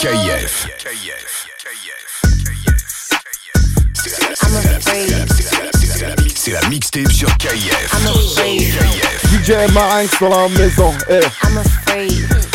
[0.00, 0.66] KF.
[0.78, 1.46] KF.
[1.60, 2.22] KF.
[2.42, 2.80] KF.
[4.00, 4.84] KF.
[4.86, 5.39] KF.
[6.50, 7.92] c'est la mixtape sur KIF.
[7.92, 8.06] I'm
[8.36, 9.30] KIF.
[9.30, 10.92] DJ Marinx dans la maison.
[11.08, 11.20] Hey.
[11.44, 12.49] I'm afraid.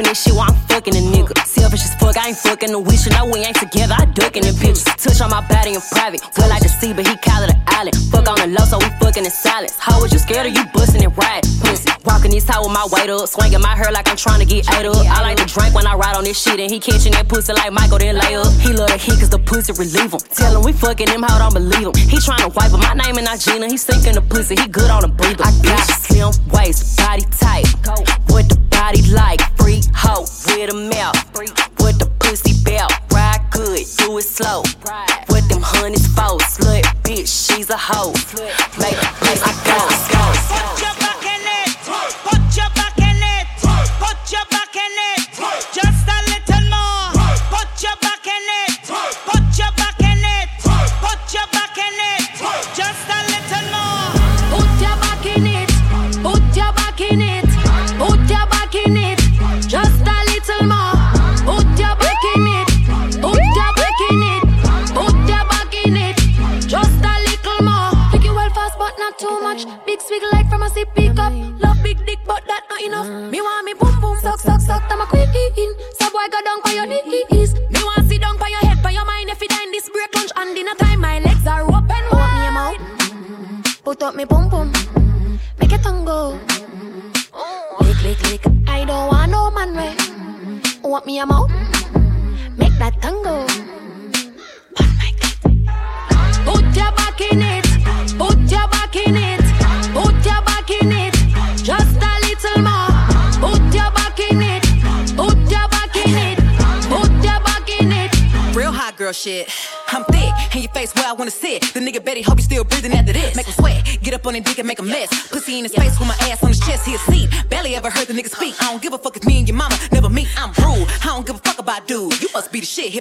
[0.00, 1.36] In this shit while I'm fucking a nigga.
[1.44, 3.04] Selfish as fuck, I ain't fucking no wish.
[3.04, 4.80] You know we ain't together, I ducking the bitch.
[4.96, 6.24] Touch on my body in private.
[6.38, 8.00] Well, like to see, but he call it an island.
[8.08, 9.76] Fuck on the low, so we fucking in silence.
[9.76, 11.44] How was you scared of you busting it right?
[11.60, 11.92] Pussy.
[12.08, 13.28] Walking this high with my weight up.
[13.28, 15.04] Swinging my hair like I'm trying to get ate up.
[15.04, 16.56] I like to drink when I ride on this shit.
[16.56, 18.48] And he catching that pussy like Michael, then lay up.
[18.56, 20.22] He love the heat cause the pussy relieve him.
[20.32, 21.96] Tell him we fucking him how don't believe him.
[22.08, 23.68] He trying to wipe up my name and not Gina.
[23.68, 24.56] He sinking the pussy.
[24.56, 25.44] He good on the breather.
[25.44, 26.59] I got slim, white.
[37.96, 38.49] hoe.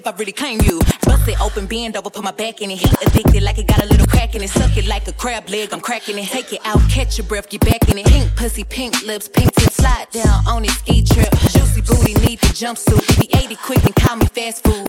[0.10, 0.80] I really claim you.
[1.06, 2.80] Bust it open, bend over, put my back in it.
[2.80, 4.50] Heat addicted like it got a little crack in it.
[4.50, 6.26] Suck it like a crab leg, I'm cracking it.
[6.30, 8.08] Take it out, catch your breath, get back in it.
[8.08, 11.30] Pink pussy, pink lips, pink tip, slide down on it, ski trip.
[11.52, 13.22] Juicy booty, need the jumpsuit.
[13.22, 14.89] Be 80 quick and call me fast food.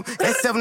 [0.00, 0.26] Então, them.
[0.28, 0.59] é seven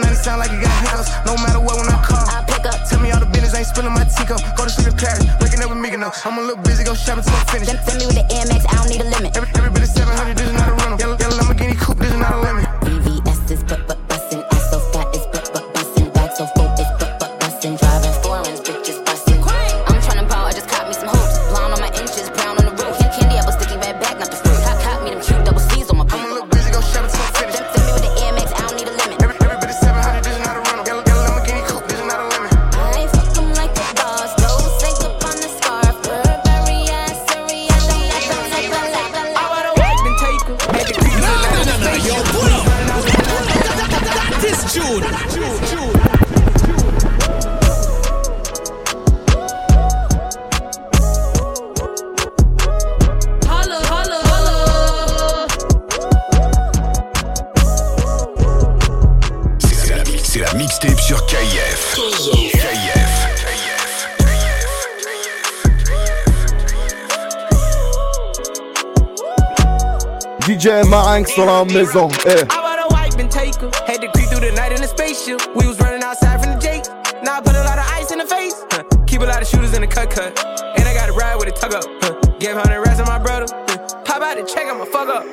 [71.19, 72.09] Maison.
[72.25, 72.45] Eh.
[72.49, 73.69] I bought a wipe and take her.
[73.85, 75.41] Had to creep through the night in a spaceship.
[75.53, 76.85] We was running outside from the Jake.
[77.23, 78.55] Now I put a lot of ice in the face.
[78.71, 78.83] Huh.
[79.05, 80.31] Keep a lot of shooters in the cut cut.
[80.77, 81.83] And I got to ride with a tug up.
[81.99, 82.15] Huh.
[82.39, 83.47] Give 100 rest on my brother.
[83.67, 84.03] Huh.
[84.05, 85.25] Pop out the check, I'ma fuck up.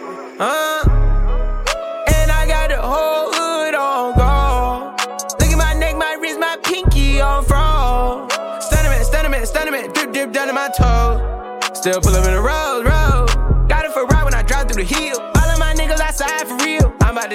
[0.42, 0.82] Uh.
[2.18, 4.98] And I got the whole hood on gold.
[5.38, 8.32] Look at my neck, my wrist, my pinky on fraud.
[8.60, 9.92] Stunning man, stunning man, stunning man.
[9.92, 11.78] Drip, drip down to my toes.
[11.78, 13.15] Still pull up in the road, road.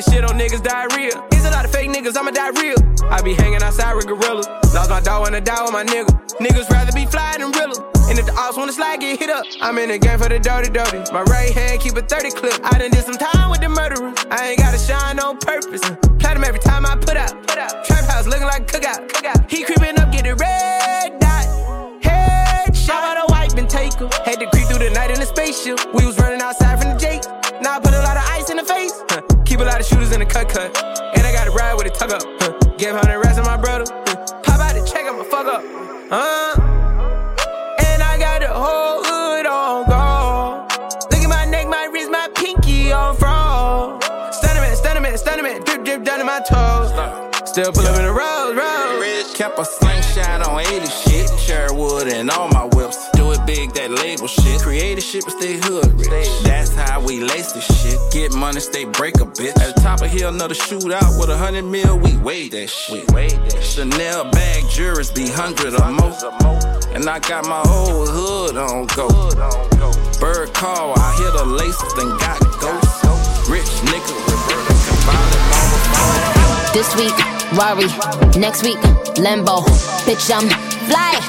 [0.01, 1.11] Shit on niggas diarrhea.
[1.31, 2.77] There's a lot of fake niggas, I'ma die real.
[3.11, 4.47] I be hanging outside with gorillas.
[4.73, 6.09] Lost my dog when I die with my nigga.
[6.39, 7.75] Niggas rather be fly than realer.
[8.09, 9.45] And if the ops wanna slide, get hit up.
[9.61, 10.99] I'm in the game for the dirty, dirty.
[11.13, 12.59] My right hand keep a 30 clip.
[12.63, 14.13] I done did some time with the murderer.
[14.29, 15.81] I ain't gotta shine on purpose.
[16.19, 17.31] Platinum every time I put out.
[17.47, 17.85] Put out.
[17.85, 19.07] Trap house looking like cookout.
[19.07, 19.49] cookout.
[19.49, 21.45] He creeping up, get the red dot.
[22.01, 22.89] Headshot.
[22.89, 24.09] I bought a wipe and take her.
[24.25, 25.79] Had to creep through the night in a spaceship.
[25.93, 27.23] We was running outside from the Jake.
[27.61, 29.10] Now I put a lot of ice in the face.
[29.61, 29.65] Huh.
[29.65, 30.75] Keep a lot of shooters in the cut cut.
[31.15, 32.23] And I got to ride with a tug up.
[32.41, 32.57] Huh.
[32.77, 33.85] Give 100 rest on my brother.
[34.07, 34.41] Huh.
[34.41, 35.61] Pop out the check, I'ma fuck up.
[36.09, 36.57] Uh.
[37.85, 40.65] And I got the whole hood on gold.
[41.11, 44.03] Look at my neck, my wrist, my pinky on fraud.
[44.33, 45.61] Stunning man, stunning man, stunning man.
[45.61, 46.80] Drip, drip down to my toes.
[47.51, 49.35] Still pull up in the road, road.
[49.35, 51.29] Kept a slingshot on 80 shit.
[51.37, 53.09] Sherwood and all my whips.
[53.11, 54.61] Do it big, that label shit.
[54.61, 56.29] Creative shit, but stay hood rich.
[56.43, 57.99] That's how we lace this shit.
[58.13, 59.59] Get money, stay break a bitch.
[59.59, 61.99] At the top of hill, another shootout with a hundred mil.
[61.99, 63.03] We weigh that shit.
[63.61, 66.15] Chanel bag jurors be hundred or more.
[66.95, 69.09] And I got my whole hood on go.
[70.21, 73.03] Bird call, I hit a laces then got ghosts.
[73.49, 75.35] Rich nigga, Roberta Cavalli,
[76.73, 77.87] This week, Rari.
[78.39, 78.79] Next week,
[79.19, 79.63] Lambo.
[80.07, 80.47] Bitch, I'm
[80.87, 81.19] fly.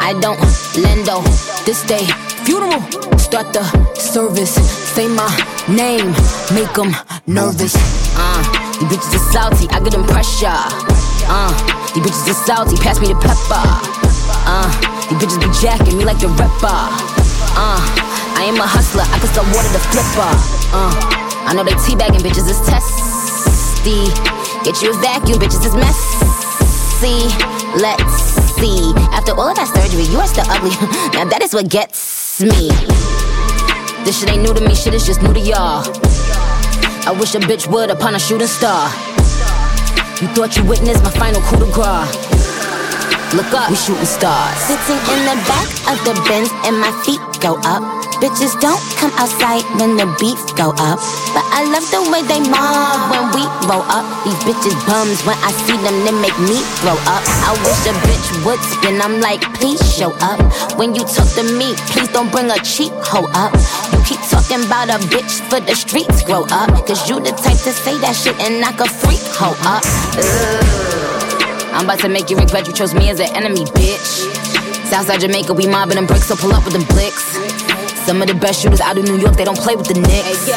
[0.00, 0.38] I don't
[0.74, 1.22] lendo.
[1.64, 2.04] This day,
[2.44, 2.82] funeral.
[3.18, 3.62] Start the
[3.94, 4.54] service.
[4.94, 5.28] Say my
[5.68, 6.10] name.
[6.52, 6.90] Make them
[7.26, 7.74] nervous.
[8.18, 8.42] Uh,
[8.80, 9.68] these bitches are salty.
[9.70, 10.50] I get them pressure.
[11.30, 11.54] Uh,
[11.94, 12.76] these bitches are salty.
[12.82, 13.62] Pass me the pepper.
[14.50, 14.66] Uh,
[15.08, 16.78] these bitches be jacking me like the rapper.
[17.54, 17.78] Uh,
[18.34, 19.06] I am a hustler.
[19.06, 20.32] I can sell water to flipper.
[20.74, 20.90] Uh,
[21.46, 24.37] I know they teabagging bitches is testy.
[24.68, 27.24] Get you a vacuum, bitches is messy.
[27.80, 28.12] Let's
[28.60, 28.92] see.
[29.16, 30.68] After all of that surgery, you are still ugly.
[31.16, 32.68] now that is what gets me.
[34.04, 35.88] This shit ain't new to me, shit is just new to y'all.
[37.08, 38.90] I wish a bitch would upon a shooting star.
[40.20, 42.37] You thought you witnessed my final coup de grace.
[43.36, 44.56] Look up, we shooting stars.
[44.64, 47.84] Sitting in the back of the Benz and my feet go up.
[48.24, 50.98] Bitches don't come outside when the beef go up.
[51.36, 54.02] But I love the way they mob when we roll up.
[54.24, 57.22] These bitches bums when I see them, they make me throw up.
[57.46, 58.98] I wish a bitch would spin.
[59.00, 60.40] I'm like, please show up.
[60.80, 63.52] When you talk to me, please don't bring a cheap hoe up.
[63.92, 66.72] You keep talking about a bitch for the streets, grow up.
[66.88, 69.84] Cause you the type to say that shit and knock a freak hoe up.
[70.16, 70.97] Ugh.
[71.78, 74.26] I'm about to make you regret you chose me as an enemy, bitch.
[74.90, 77.22] Southside Jamaica, we mobbing them bricks, so pull up with them blicks.
[78.02, 80.50] Some of the best shooters out of New York, they don't play with the Knicks.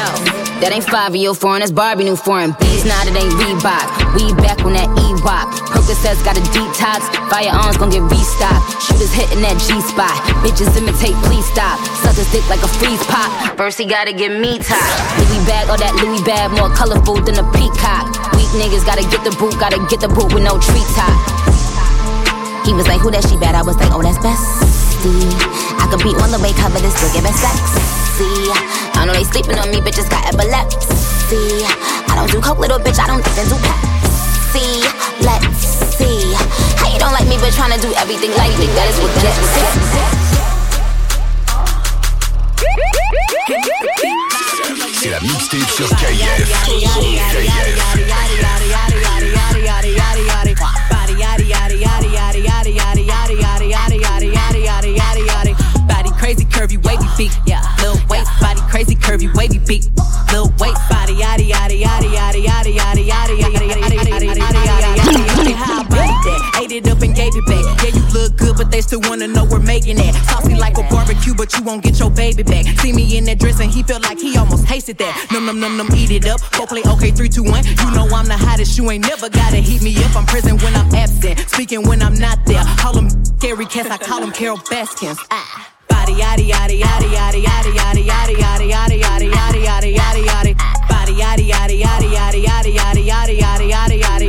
[0.65, 2.57] That ain't five year foreign, that's Barbie new foreign.
[2.57, 3.85] Beats now it ain't Reebok.
[4.17, 5.45] We back on that E-Rock.
[5.69, 7.05] Percocets got a detox.
[7.29, 8.81] Firearms gon' get restocked.
[8.81, 10.17] Shooters hitting that G spot.
[10.41, 11.77] Bitches imitate, please stop.
[12.01, 13.29] Suckers dick like a freeze pop.
[13.61, 14.89] First he gotta get me top.
[15.21, 18.30] Louis bag, all that Louis bag, more colorful than a peacock.
[18.51, 21.15] Niggas gotta get the boot, gotta get the boot with no treetop.
[22.67, 23.55] He was like, who that she bad?
[23.55, 25.31] I was like, oh, that's Bestie.
[25.79, 28.51] I could be on the way, cover this, still giving sexy.
[29.00, 31.63] I know they sleeping on me, bitches got epilepsy.
[32.12, 34.84] I don't do coke, little bitch, I don't even do Pepsi.
[35.24, 36.36] Let's see.
[36.75, 38.67] How you don't like me, but trying to do everything like me?
[38.75, 39.39] That is what gets
[45.01, 46.48] C'est la mixtape sur KIF.
[56.20, 57.62] Body curvy wavy feet, yeah.
[57.79, 59.89] Little waist body crazy curvy wavy feet,
[60.31, 65.40] little waist body yadi yadi yadi yadi yadi yadi yadi yadi yadi yadi yadi yada
[65.61, 66.61] how I body that?
[66.61, 67.63] Ate it up and gave it back.
[67.83, 70.13] Yeah, you look good, but they still wanna know we're making it.
[70.29, 72.65] Saucy like a barbecue, but you won't get your baby back.
[72.79, 75.13] See me in that dress and he felt like he almost tasted that.
[75.31, 76.39] Num num num num, eat it up.
[76.57, 77.63] Go play okay, three two one.
[77.65, 78.77] You know I'm the hottest.
[78.77, 80.15] You ain't never gotta heat me up.
[80.15, 82.63] I'm present when I'm absent, speaking when I'm not there.
[82.77, 85.17] Call him scary cats, I call him Carol Baskins.
[85.31, 85.67] Ah.
[85.89, 90.53] Body yaddy yaddy yaddy yaddy yaddy yaddy yaddy yaddy yaddy yaddy yaddy yaddy yaddy yaddy.
[90.89, 94.20] Body yaddy yaddy yaddy yaddy yaddy yaddy yaddy yaddy yaddy yaddy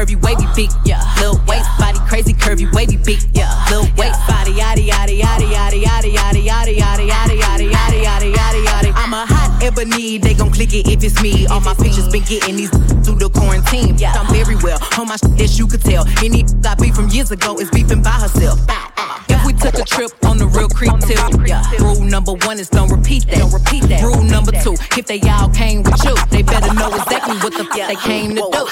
[0.00, 1.02] curvy wavy beat, yeah.
[1.20, 3.52] Lil waist body crazy curvy wavy beat, yeah.
[3.70, 8.32] Lil waist body yaddy yaddy yaddy yaddy yaddy yaddy yaddy yaddy yaddy yaddy yaddy yaddy
[8.34, 8.92] yaddy yaddy.
[8.94, 11.46] I'm a hot ebony, they gon' click it if it's me.
[11.48, 12.70] All my pictures been getting these
[13.04, 13.96] through the quarantine.
[14.02, 16.06] I'm very well on my shit as you could tell.
[16.24, 18.58] Any got beef from years ago is beefing by herself.
[19.50, 21.64] We took a trip on the real creep tip, yeah.
[21.82, 23.38] Rule number one is don't repeat that.
[23.38, 24.02] Don't repeat that.
[24.02, 27.64] Rule number two, if they all came with you, they better know exactly what the
[27.66, 28.62] fuck they came to do.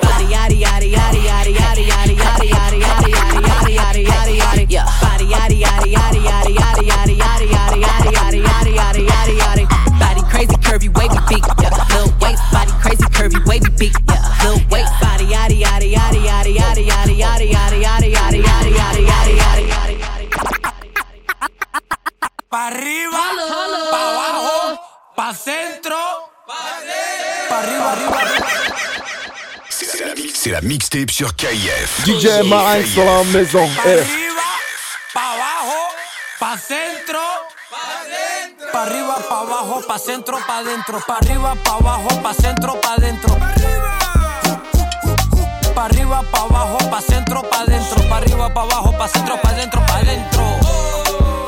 [0.00, 4.88] Body yaddy yaddy yaddy yaddy yaddy yaddy yaddy yaddy yaddy yaddy yaddy yaddy yaddy yeah.
[5.04, 9.64] Body yaddy yaddy yaddy yaddy yaddy yaddy yaddy yaddy yaddy yaddy yaddy yaddy yaddy yaddy.
[10.00, 11.68] Body crazy curvy wavy beat, yeah.
[11.92, 14.43] Lil waist body crazy curvy wavy beat, yeah.
[22.54, 23.18] Pa' arriba,
[23.90, 24.78] pa' abajo,
[25.16, 25.98] pa' centro,
[26.46, 28.46] pa' arriba, arriba, arriba.
[29.68, 32.04] C'est la, c'est la mixtape sur KF.
[32.06, 33.68] DJ Marinx sur la maison.
[33.74, 34.46] Pa' arriba,
[35.12, 35.80] pa' abajo,
[36.38, 37.18] pa' centro,
[38.70, 42.96] pa' arriba, pa' abajo, pa' centro, pa' dentro, pa' arriba, pa' abajo, pa' centro, pa'
[43.00, 43.36] dentro.
[45.74, 49.52] Pa' arriba, pa' abajo, pa' centro, pa' dentro, pa' arriba, pa' abajo, pa' centro, pa'
[49.54, 50.44] dentro, pa' dentro.
[50.44, 51.03] Pa' arriba, pa' abajo, pa' centro, pa' dentro.
[51.03, 51.03] Quiero culo,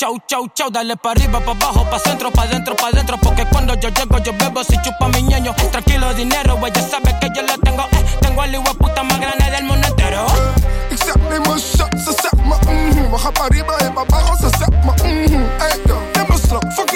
[0.00, 0.70] Eh, chau, chau, chau.
[0.70, 3.18] Dale pa' arriba, pa' abajo, pa' centro, pa' dentro, pa' dentro.
[3.18, 5.54] Porque cuando yo llego, yo bebo si chupa mi ñeño.
[5.70, 7.82] Tranquilo, dinero, güey, ya sabes que yo lo tengo.
[7.92, 10.26] Eh, tengo al igual puta más grande del mundo entero.
[10.90, 13.10] Een shot, ze zegt me mhm.
[13.10, 15.44] We gaan arriba en abajo, ze zegt me mhm.
[15.60, 16.89] Ey yo, neem een slok, fuck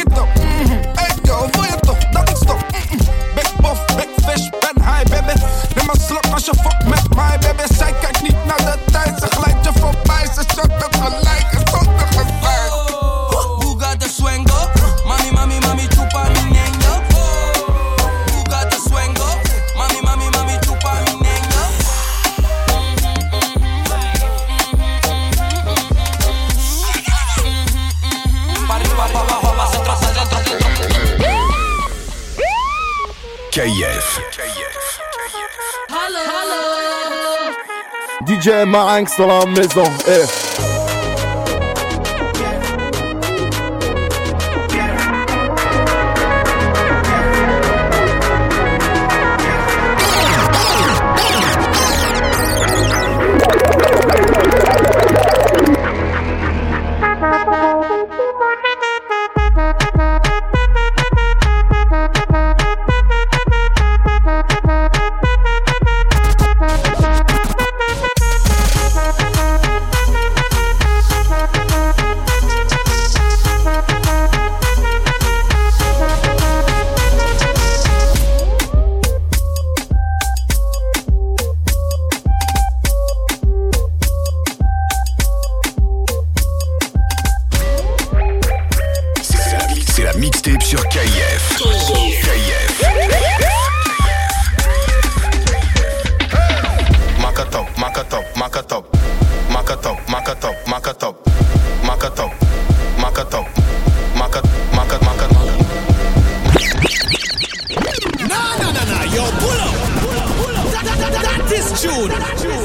[38.74, 39.84] maringue sur la maison.
[40.04, 40.63] Hey.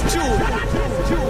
[0.07, 1.28] June.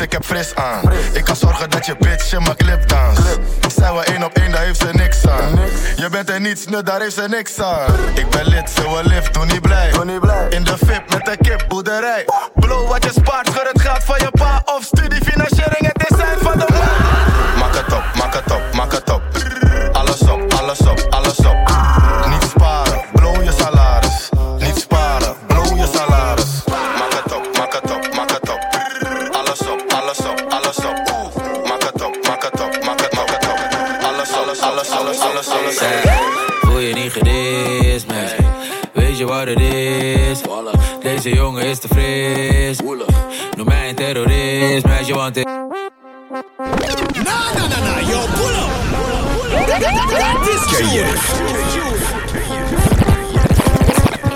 [0.00, 0.92] Ik heb fris aan.
[1.12, 3.18] Ik kan zorgen dat je bitch in mijn clip dans.
[3.76, 5.60] Zijn we één op één, daar heeft ze niks aan.
[5.96, 7.94] Je bent er niets, nu daar heeft ze niks aan.
[8.14, 9.90] Ik ben lid, ze wil lift, doe niet blij.
[10.48, 12.24] In de VIP met de kip, boerderij.
[12.54, 14.59] Blow wat je spaart, schud het geld van je pa.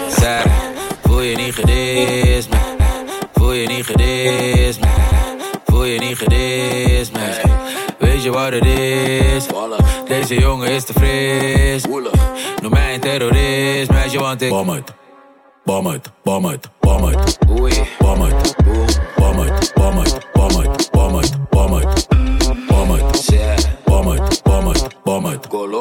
[0.08, 0.42] Zij,
[1.02, 2.60] voel je niet gedist, man.
[3.32, 4.90] Voel je niet gedist, man.
[5.64, 7.22] Voel je niet gedist, man.
[7.98, 9.46] Weet je wat het is?
[10.08, 11.84] Deze jongen is te fris.
[12.62, 14.48] Noem mij een terrorist, meisje, want ik...
[14.48, 14.92] Bom uit,
[15.64, 17.38] bom uit, bom uit, bom uit.
[17.98, 19.70] Bom uit, bom uit, bom uit,
[20.34, 22.06] bom uit, bom uit, bom uit.
[22.66, 23.30] Bom uit,
[23.84, 25.26] bom uit, bom uit, bom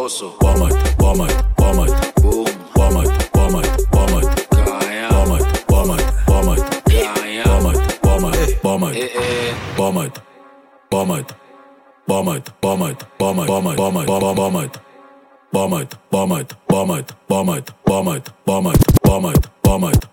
[0.03, 0.33] osu.
[0.41, 2.13] Huomaat, huomaat, huomaat.
[2.21, 2.45] Boom.
[2.75, 4.47] Huomaat, huomaat, huomaat.
[5.11, 6.63] Huomaat, huomaat, huomaat.
[6.87, 8.97] Huomaat, huomaat, huomaat.
[9.77, 10.23] Huomaat,
[10.91, 11.35] huomaat.
[12.07, 14.79] Huomaat, huomaat, huomaat, huomaat, huomaat, huomaat.
[15.53, 20.12] Huomaat, huomaat, huomaat, huomaat, huomaat, huomaat, huomaat, huomaat.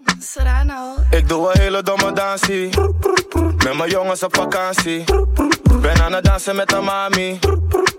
[0.23, 0.95] Serrano.
[1.09, 2.69] Ik doe een hele domme dansie.
[3.63, 5.03] Met mijn jongens op vakantie.
[5.81, 7.39] Ben aan het dansen met de mami.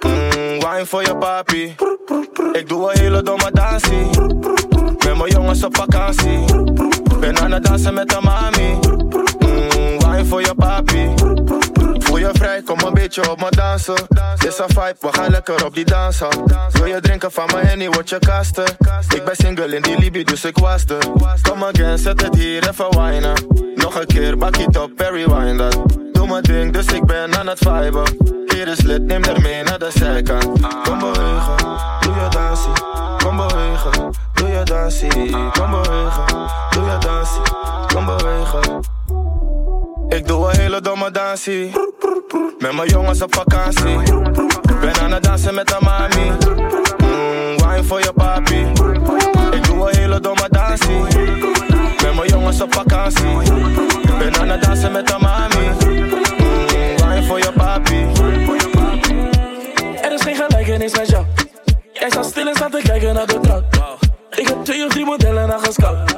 [0.01, 0.13] Mm,
[0.61, 1.75] wine voor je papi.
[2.53, 4.21] Ik doe een hele domme dansie.
[5.05, 6.45] Met mijn jongens op vakantie.
[7.21, 8.79] Ben aan het dansen met de mami.
[9.39, 11.15] Mm, wine voor je papi.
[12.13, 13.95] Voel je vrij, kom een beetje op me dansen.
[14.47, 16.29] Is een vibe, we gaan lekker op die dansen.
[16.71, 18.65] Wil je drinken van mijn henny, word je kasten.
[19.15, 20.99] Ik ben single in die Libi, dus ik was er.
[21.43, 23.35] Kom again, zet het hier even winen.
[23.75, 25.79] Nog een keer, bak het op, Perry wine dat.
[26.13, 28.05] Doe mijn ding, dus ik ben aan het viben.
[28.47, 30.45] Hier is lid, neem er mee naar de zijkant.
[30.83, 31.57] Kom bewegen,
[32.01, 32.73] doe je dansie.
[33.25, 35.51] Kom bewegen, doe je dansie.
[35.51, 36.32] Kom bewegen,
[40.43, 41.73] Een hele domme dansie.
[42.59, 43.97] Met mijn jongens op vakantie.
[44.81, 46.31] Ben aan het dansen met de mami.
[46.99, 48.61] Mm, wine voor je papi.
[49.51, 51.01] Ik doe een hele domme dansie.
[52.03, 53.53] Met mijn jongens op vakantie.
[54.19, 55.69] Ben aan het dansen met de mami.
[55.69, 56.09] Mm,
[56.97, 58.07] wine voor je papi.
[60.03, 61.25] Er is geen gelijkenis met jou.
[61.93, 63.65] Jij staat stil en staat te kijken naar de trap.
[64.31, 66.17] Ik heb twee of drie modellen naar gescout.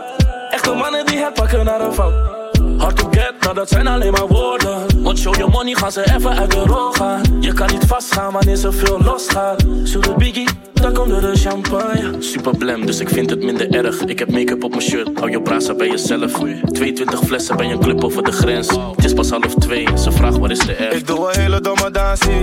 [0.50, 2.43] Echte mannen die het pakken naar een fout.
[2.84, 5.02] Hard to get, nou dat zijn alleen maar woorden.
[5.02, 7.22] Want show your money gaan ze even uit de rol gaan.
[7.40, 9.58] Je kan niet vastgaan wanneer ze veel losgaat.
[9.58, 12.10] De biggie, daar komt door de champagne.
[12.18, 14.00] Super blem, dus ik vind het minder erg.
[14.00, 16.32] Ik heb make-up op mijn shirt, hou je brasa bij jezelf.
[16.72, 18.68] 22 flessen bij een club over de grens.
[18.96, 20.94] Het is pas half twee, ze vraagt waar is de R.
[20.94, 22.40] Ik doe een hele domme dansie.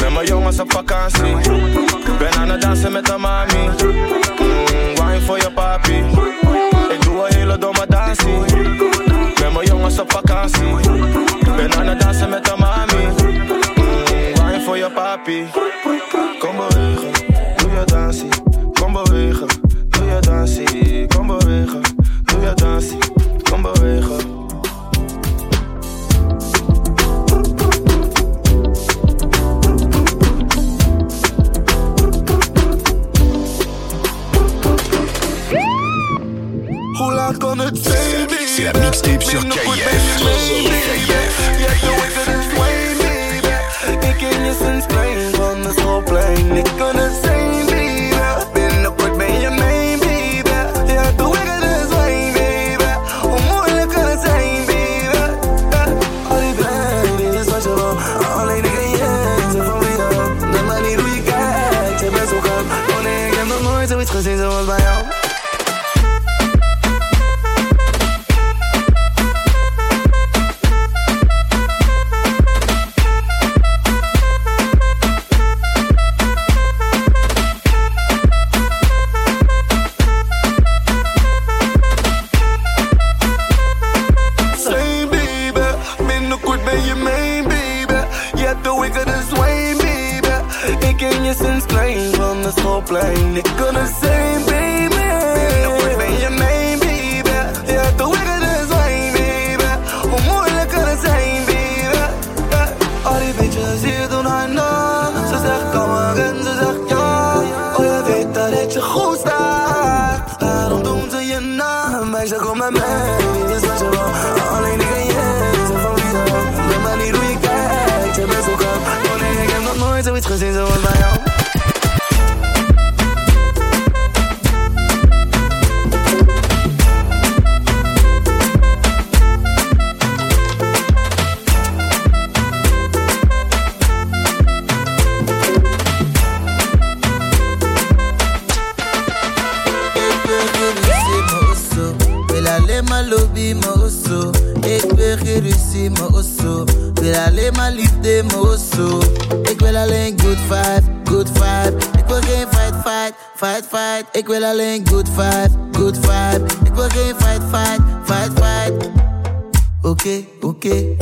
[0.00, 1.34] Met mijn jongens op vakantie.
[2.18, 3.58] Ben aan het dansen met de mami.
[3.58, 5.96] Mm, wine voor je papi.
[6.90, 8.91] Ik doe een hele domme dansie.
[9.42, 10.74] Met mijn jongens op vakantie.
[11.56, 13.08] Ben aan het dansen met de mami.
[14.34, 15.46] Wine voor je papi.
[16.38, 17.12] Kom bewegen,
[17.56, 18.28] doe je dansie.
[18.72, 19.46] Kom bewegen,
[19.88, 21.06] doe je dansie.
[21.06, 21.80] Kom bewegen,
[22.24, 22.98] doe je dansie.
[23.50, 24.31] Kom bewegen.
[37.32, 38.28] Laat kan het zijn?
[38.46, 40.20] C'est la mixtape sur KIF.
[44.00, 46.56] Ik ken je sinds klein van de schoolplein.
[46.56, 47.31] Ik kan het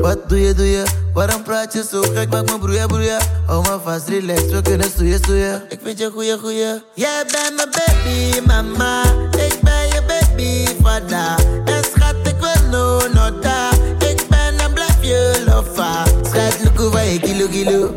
[0.00, 0.82] Wat doe je, doe je?
[1.14, 2.30] Waarom praat je so gek?
[2.30, 3.18] Maak me broeien, broeien.
[3.46, 5.62] Hou me vast, relax, we kunnen stoeien, stoeien.
[5.68, 6.82] Ik vind je goeie, goeie.
[6.94, 9.02] Jij bent my baby, mama.
[9.30, 11.36] Ik ben je baby, vada.
[11.64, 13.70] En schat, ik wil no nota.
[13.98, 16.02] Ik ben en blijf je lover.
[16.22, 17.94] Schat, look oh, hoe wij kilo, kilo.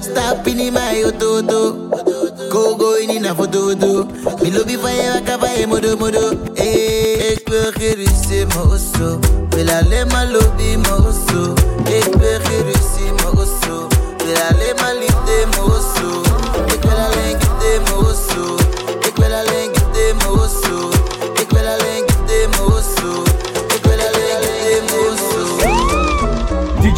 [0.00, 1.76] Stap in mijn auto, auto.
[2.48, 4.06] Go, go in een foto, auto.
[4.42, 6.30] Milo, bivaya, wakabaya, modo, modo.
[6.54, 9.18] Eh, hey, ik wil gerust in mijn osso.
[9.78, 11.54] ale malobi moso
[11.86, 12.58] ekpere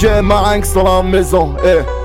[0.00, 1.99] DJ Marinx dans la maison, eh.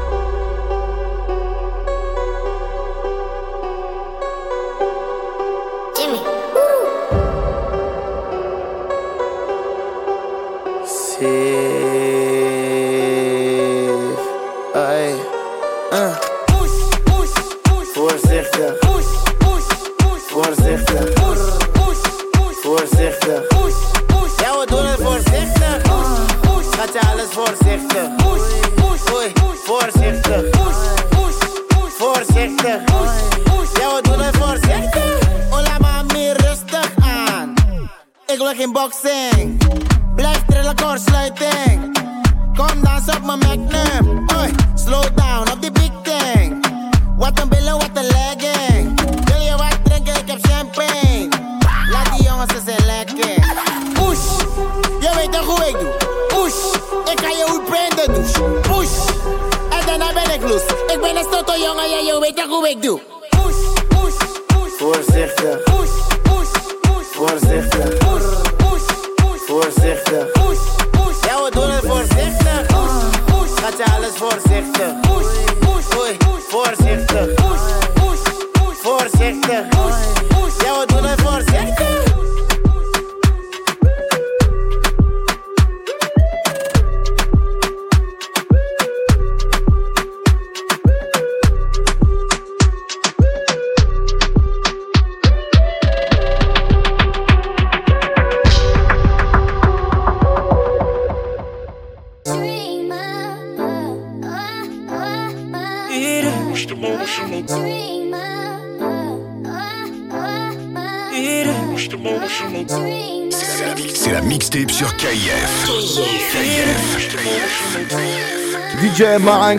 [65.15, 65.63] Voorzichtig.
[65.63, 65.91] Push,
[66.23, 66.51] push,
[66.83, 67.07] push.
[67.15, 67.99] Voorzichtig.
[67.99, 69.41] Push, push, push.
[69.47, 70.31] Voorzichtig.
[70.33, 70.59] Push,
[70.91, 71.23] push.
[71.25, 72.65] Ja, we het voorzichtig.
[72.67, 73.61] Push, push.
[73.61, 74.99] Gaat je alles voorzichtig.
[75.01, 75.27] Push,
[75.59, 76.17] push.
[76.17, 77.33] push, voorzichtig.
[77.33, 77.61] Push,
[77.93, 78.77] push.
[78.81, 79.69] Voorzichtig.
[79.69, 80.14] Push.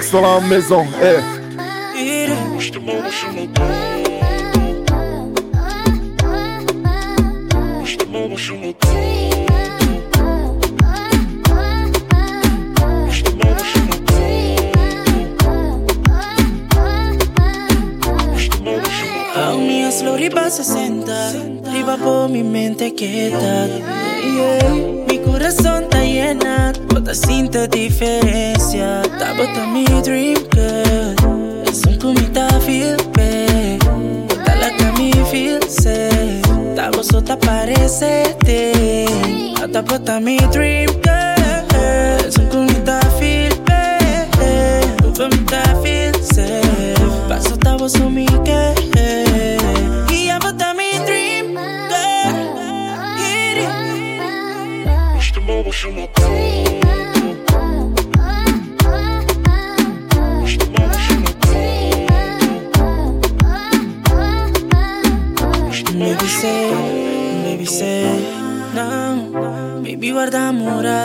[0.07, 0.87] Sur la maison.
[1.03, 1.36] Hey.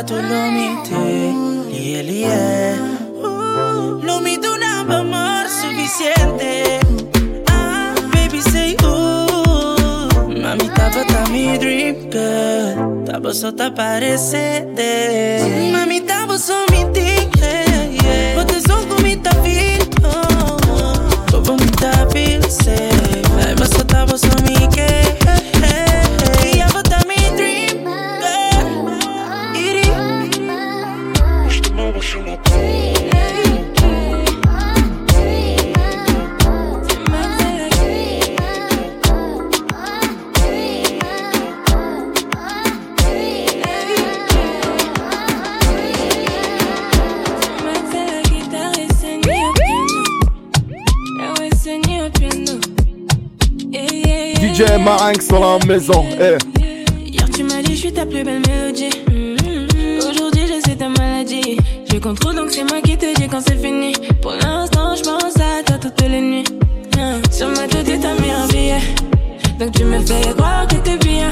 [0.03, 1.33] Tu lo mite,
[1.71, 2.75] lie, lie.
[4.03, 6.79] No me do nada amor suficiente.
[7.47, 10.09] Ah, baby, say ooh.
[10.27, 13.03] Mami, tava tá me dream girl.
[13.05, 14.81] Tava só tá parecendo.
[15.71, 16.85] Mami, tava só me
[54.91, 56.05] La maison.
[56.19, 56.37] Eh.
[57.05, 58.89] Hier tu m'as dit je suis ta plus belle mélodie.
[59.09, 60.09] Mm-hmm.
[60.09, 61.57] Aujourd'hui je sais ta maladie.
[61.89, 63.93] Je contrôle donc c'est moi qui te dis quand c'est fini.
[64.21, 66.43] Pour l'instant je pense à toi toutes les nuits.
[66.99, 67.21] Hein.
[67.31, 68.81] Sur ma tête t'as mis un billet.
[69.59, 71.31] Donc tu me fais croire que t'es bien.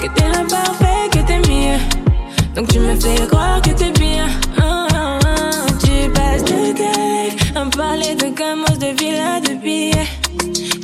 [0.00, 1.78] Que t'es l'imparfait, que t'es mieux.
[2.56, 4.26] Donc tu me fais croire que t'es bien.
[4.58, 5.50] Hein, hein, hein.
[5.84, 10.21] Tu passes la life à parler de gamos, de villas, de billets.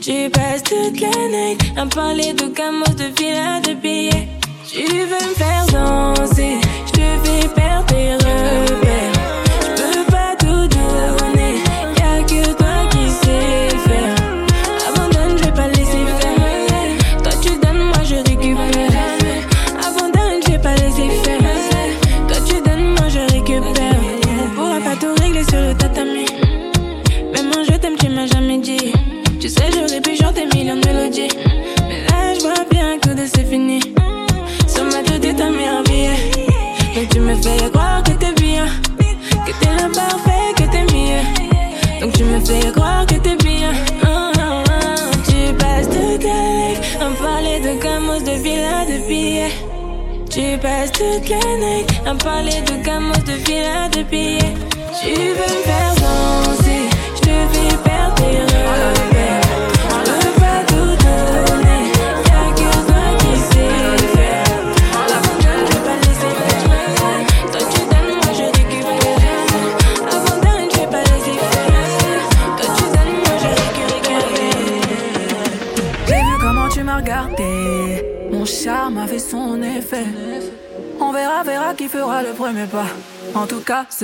[0.08, 4.26] Tu passes toute la night à parler de gamos, de villas, de billets.
[4.66, 8.17] Tu veux me faire danser, je te fais perdre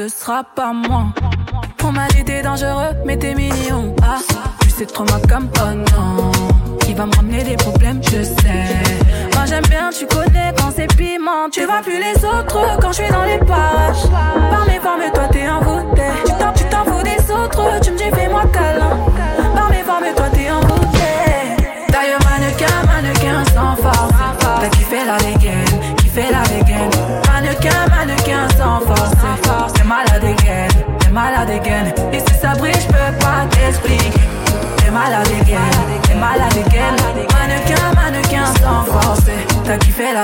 [0.05, 0.94] ce sera pas moi.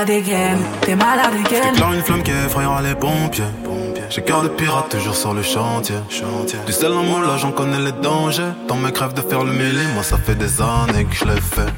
[0.00, 1.74] La dégaine, t'es malade again.
[1.74, 3.44] J'éclaire une flamme qui effrayera les pompiers.
[4.08, 5.96] J'ai cœur de pirate toujours sur le chantier.
[6.64, 8.52] Du sel en moi là j'en connais les dangers.
[8.66, 11.38] Dans mes crèves de faire le mêlé, moi ça fait des années que je l'ai
[11.42, 11.68] fait.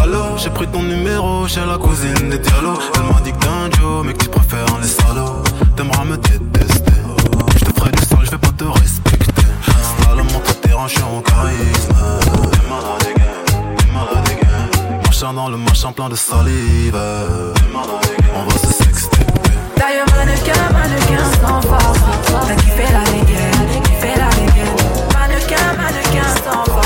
[0.00, 2.74] Allô, j'ai pris ton numéro chez la cousine des Diallo.
[2.94, 5.42] Elle m'a dit que t'es un Joe, mais que tu préfères les salauds.
[5.74, 6.92] T'aimeras me détester.
[7.56, 9.42] Je te ferai du sale, je vais pas te respecter.
[9.66, 11.91] Installe mon terrain, je suis en charisme.
[15.22, 16.96] Machin dans le machin plein de salive.
[16.96, 19.24] On va se sexter.
[19.76, 22.00] D'ailleurs, mannequin, mannequin sans force.
[22.26, 24.74] T'as kiffé la dégaine, kiffé la dégaine.
[25.14, 26.81] Mannequin, mannequin sans force.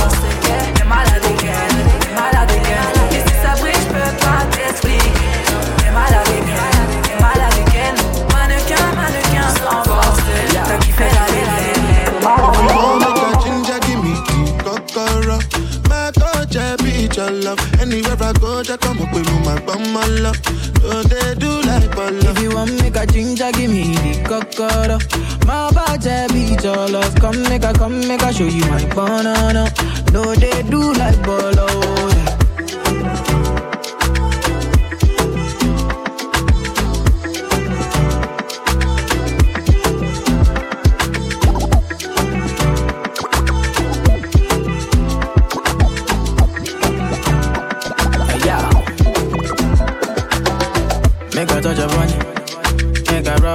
[17.47, 17.81] Love.
[17.81, 20.37] Anywhere I go, just come up with my bum, my love.
[20.83, 22.31] So they do like bolo.
[22.31, 24.99] If you want make a ginger, give me the cocoa.
[25.47, 27.15] My body beat your love.
[27.17, 29.71] Come make a, come make a show you my banana.
[30.13, 31.17] No, they do like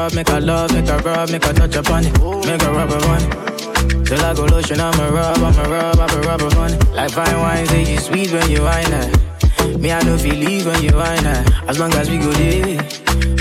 [0.02, 2.14] rub, make a love, make a rub, make a touch upon it,
[2.48, 4.06] make a rubber upon.
[4.06, 6.90] Till I go lotion, I'ma rub, I'ma rub, I'ma rub upon it.
[6.94, 9.80] Like fine wine, say you sweet when you wine it.
[9.80, 11.54] Me, I know feel leave when you wine it.
[11.68, 12.80] As long as we go there,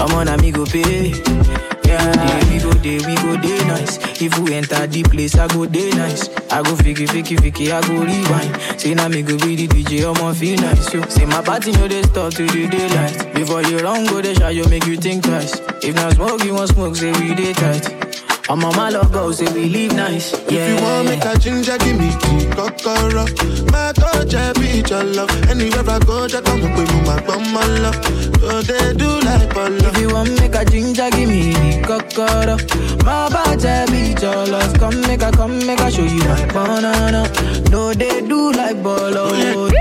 [0.01, 1.70] I'm on amigo pay.
[1.91, 3.99] Yeah, we go there, we go there nice.
[4.23, 6.29] If we enter the place, I go there nice.
[6.51, 8.81] I go fiki, fiki, fiki, I go rewind.
[8.81, 10.93] Say now me go be the DJ, I'ma feel nice.
[10.95, 11.03] Yo.
[11.09, 13.35] Say my party, no they stop to the daylight.
[13.35, 15.59] Before you run, go they shot, you make you think twice.
[15.83, 18.10] If not smoke, you want smoke, say we day tight.
[18.57, 20.33] My love go, say we live nice.
[20.51, 20.67] Yeah.
[20.67, 23.25] If you want make a ginger, give me tea, kokoro.
[23.71, 25.31] My I be your love.
[25.49, 27.95] Anywhere I go, just come up with my bum, my love.
[28.41, 29.77] So they do like polo.
[29.77, 32.57] If you want make a ginger, give me the kokoro.
[33.05, 34.75] My body be your love.
[34.79, 37.31] Come make a, come make a show you my banana.
[37.71, 39.31] No, they do like bolo.
[39.31, 39.77] Baby,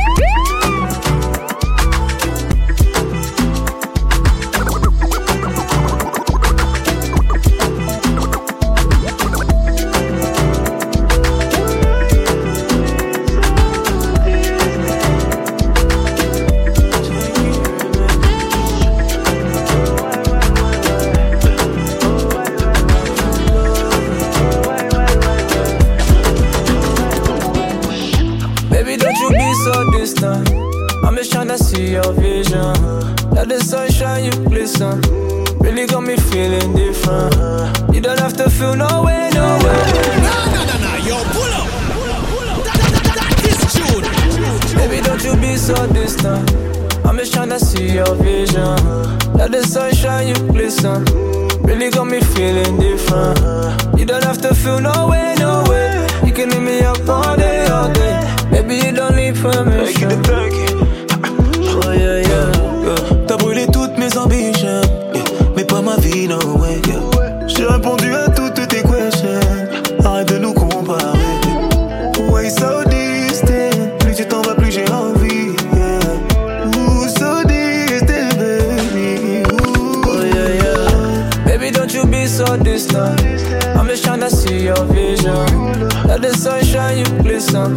[84.30, 85.90] Tryna see your vision.
[86.08, 87.74] Let the sunshine you glisten.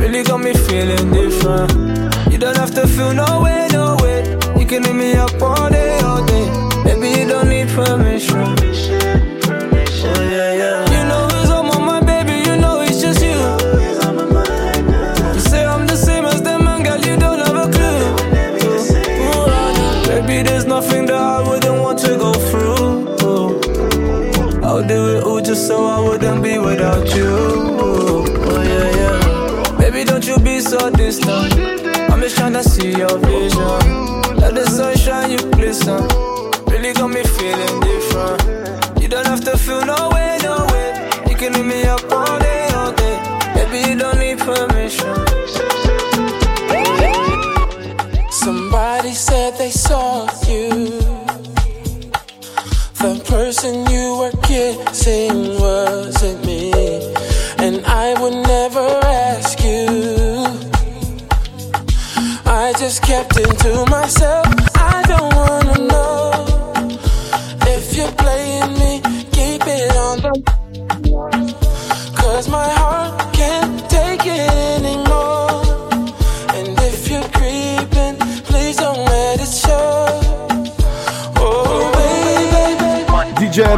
[0.00, 1.72] Really got me feeling different.
[2.32, 4.22] You don't have to feel no way, no way.
[4.58, 6.48] You can hit me up all day, all day.
[6.84, 9.01] Baby, you don't need permission.
[32.62, 34.36] Tryna see your vision.
[34.36, 36.06] Let the sunshine you glisten.
[36.70, 39.02] Really got me feeling different.
[39.02, 41.10] You don't have to feel no way, no way.
[41.28, 43.18] You can leave me up all day, all day.
[43.54, 45.31] Baby, you don't need permission.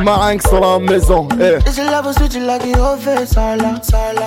[0.04, 1.26] ma hank sur la maison.
[1.40, 1.54] Hey.
[1.66, 4.23] Et j'ai la vous like yo, fais ça là, ça là.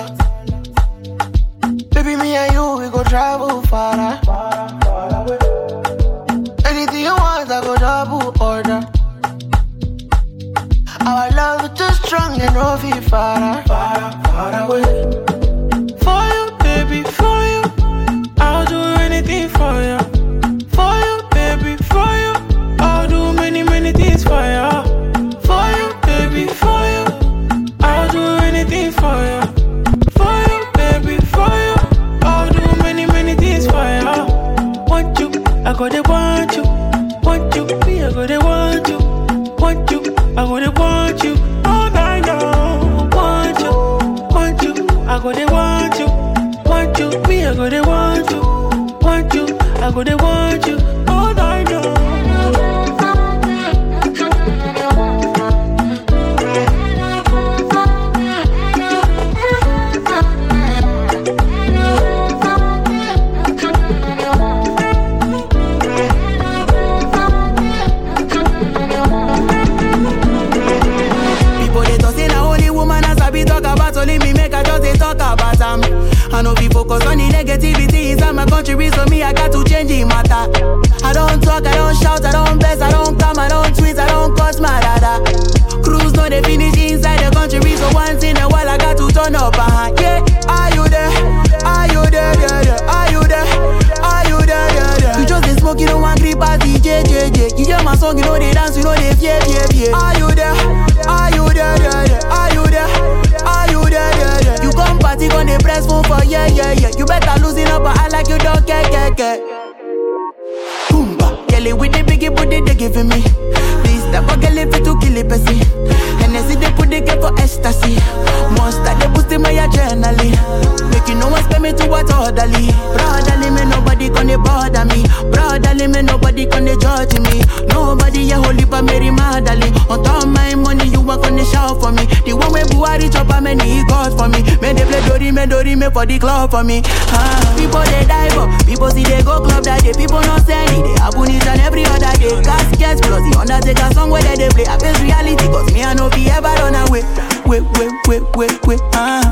[132.28, 134.44] The one way Buhari chop a many God for me.
[134.60, 136.82] Me they play Dori me Dori me for the club for me.
[137.08, 139.96] Ah, people they die but people see they go club that day.
[139.96, 140.84] People not send it.
[140.84, 142.36] They happen each and every other day.
[142.44, 144.68] Caskets plus the Undertaker song where they, they play.
[144.68, 147.00] I face reality cause me I know be ever run away.
[147.48, 149.24] Wait, wait, wait, wait, wait, ah.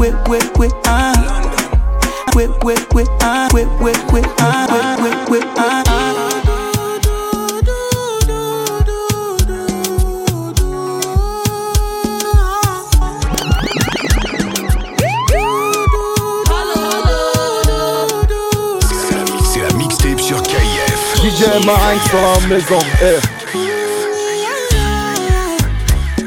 [0.00, 1.12] Wait, wait, wait, ah.
[2.32, 3.52] Wait, wait, wait, ah.
[3.52, 4.64] Wait, wait, wait, ah.
[4.72, 6.03] Wait, wait, wait, ah.
[21.44, 21.60] KIF.
[21.60, 22.78] DJ Marinx dans la maison.
[23.02, 23.20] Eh.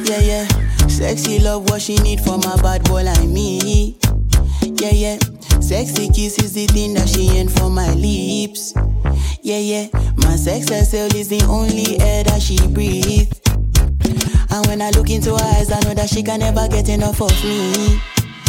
[0.05, 0.47] Yeah, yeah.
[0.87, 3.97] Sexy love, what she need from a bad boy like me.
[4.79, 5.17] Yeah, yeah.
[5.59, 8.73] Sexy kiss is the thing that she ain't for my lips.
[9.41, 9.87] Yeah, yeah.
[10.17, 13.41] My sex herself is the only air that she breathes.
[14.49, 17.21] And when I look into her eyes, I know that she can never get enough
[17.21, 17.99] of me.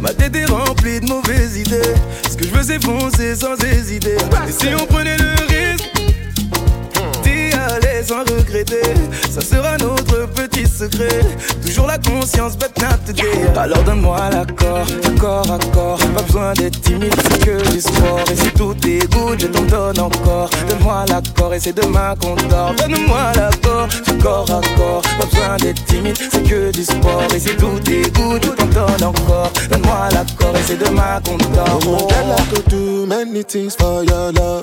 [0.00, 1.94] Ma tête est remplie de mauvaises idées.
[2.30, 4.16] Ce que je veux c'est foncer sans hésiter.
[4.48, 5.90] Et si on prenait le risque
[7.22, 8.82] D'y aller sans regretter
[9.30, 9.93] Ça sera notre
[10.54, 13.24] Toujours la conscience bête not today
[13.56, 14.86] Alors donne-moi l'accord,
[15.50, 18.20] à corps Pas besoin d'être timide, c'est que du sport.
[18.30, 20.48] Et si tout est good, je t'en donne encore.
[20.68, 23.88] Donne-moi l'accord et c'est demain qu'on dort Donne-moi l'accord,
[24.48, 27.24] à corps Pas besoin d'être timide, c'est que du sport.
[27.34, 29.50] Et si tout est good, je t'en donne encore.
[29.70, 34.04] Donne-moi l'accord et c'est demain qu'on dort Oh, girl, I could do many things for
[34.04, 34.62] your love.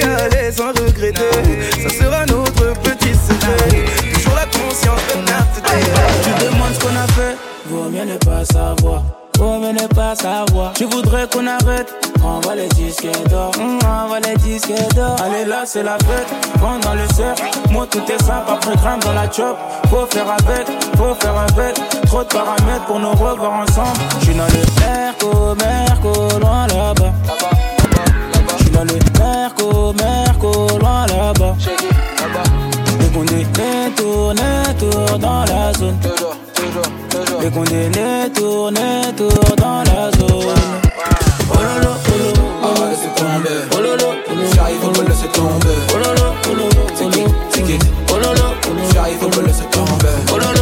[0.00, 1.20] D'y aller sans regretter
[1.82, 3.84] Ça sera notre petit secret
[4.14, 5.20] Toujours la conscience de
[6.22, 7.36] Tu demandes ce qu'on a fait,
[7.66, 9.02] vaut mieux ne pas savoir.
[9.38, 10.72] Vaut mieux ne pas savoir.
[10.74, 11.92] Tu voudrais qu'on arrête,
[12.22, 13.52] envoie les disques d'or.
[13.58, 15.16] Envoie les disques d'or.
[15.22, 16.28] Allez là, c'est la fête,
[16.58, 17.42] prends dans le cercle.
[17.70, 19.56] Moi, tout est simple, après grimpe dans la chop.
[19.90, 21.74] Faut faire avec, faut faire avec.
[22.06, 23.98] Trop de paramètres pour nous revoir ensemble.
[24.20, 27.12] J'suis dans le Merco, Merco, loin là-bas.
[28.58, 29.59] J'suis dans le Merco,
[31.66, 32.42] là-bas.
[33.00, 34.36] Les condamnés tournent,
[34.78, 35.98] tournent dans la zone.
[37.40, 40.54] Les condamnés tournent, tournent dans la zone.
[41.52, 43.58] Oh lolo, oh lolo, oh laisser tomber.
[43.72, 45.76] Oh lolo, oh j'arrive, faut me laisser tomber.
[45.92, 50.14] Oh lolo, oh lolo, c'est qui, Oh lolo, oh lolo, j'arrive, faut me laisser tomber.
[50.32, 50.59] Oh lolo,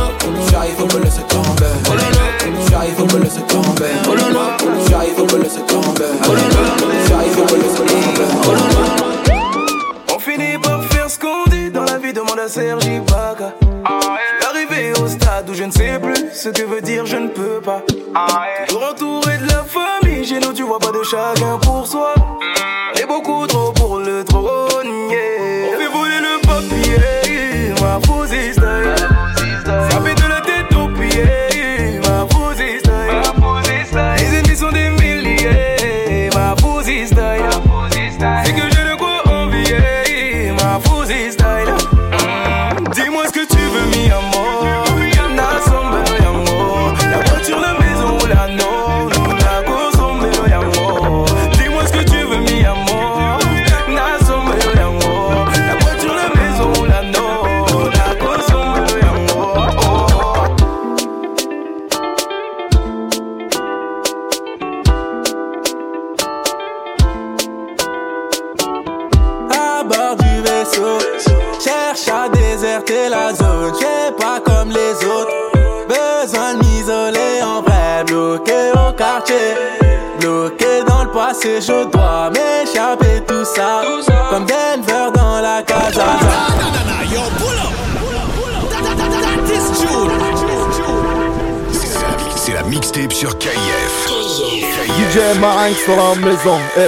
[95.87, 96.59] Dans la maison.
[96.76, 96.81] Eh.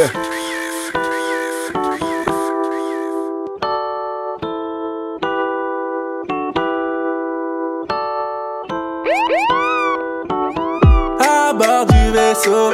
[11.20, 12.72] à bord du vaisseau.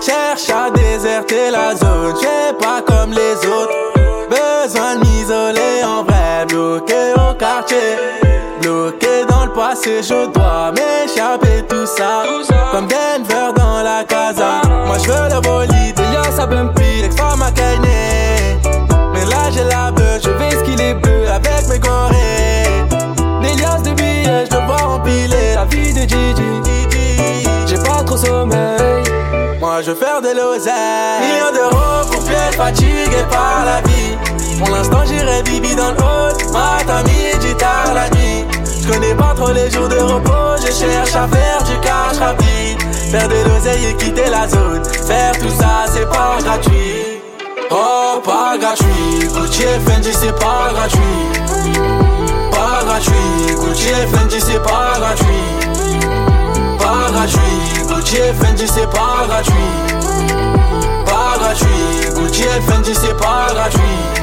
[0.00, 3.72] Cherche à déserter la zone, j'ai pas comme les autres.
[4.28, 7.96] Besoin de m'isoler en vrai, bloqué au quartier.
[8.60, 12.24] Bloqué dans le passé, je dois m'échapper tout ça.
[12.72, 13.41] Comme Denver
[16.46, 18.58] Bumpy, l'ex-femme à gagner.
[19.12, 22.86] Mais là j'ai la beuh, je vais skiller bleu avec mes gorées.
[23.40, 26.42] Des liasses de billets, je vois empiler la vie de Gigi.
[27.66, 29.04] J'ai pas trop sommeil.
[29.60, 30.72] Moi je veux faire de l'oseille.
[31.20, 34.16] Millions d'euros pour être fatigué par la vie.
[34.58, 36.32] Pour l'instant j'irai bibi dans hall.
[36.52, 38.44] Matin, midi, tard la nuit.
[38.82, 40.56] Je connais pas trop les jours de repos.
[40.60, 42.91] Je cherche à faire du cash rapide.
[43.12, 44.82] Faire de l'oseille et quitter la zone.
[45.06, 47.20] Faire tout ça c'est pas gratuit.
[47.70, 49.28] Oh, pas gratuit.
[49.34, 51.00] Gucci et Fendi c'est pas gratuit.
[52.50, 53.54] Pas gratuit.
[53.54, 55.26] Gucci et Fendi c'est pas gratuit.
[56.78, 57.86] Pas gratuit.
[57.86, 59.52] Gucci et Fendi c'est pas gratuit.
[61.04, 62.14] Pas gratuit.
[62.14, 64.21] Gucci et Fendi c'est pas gratuit.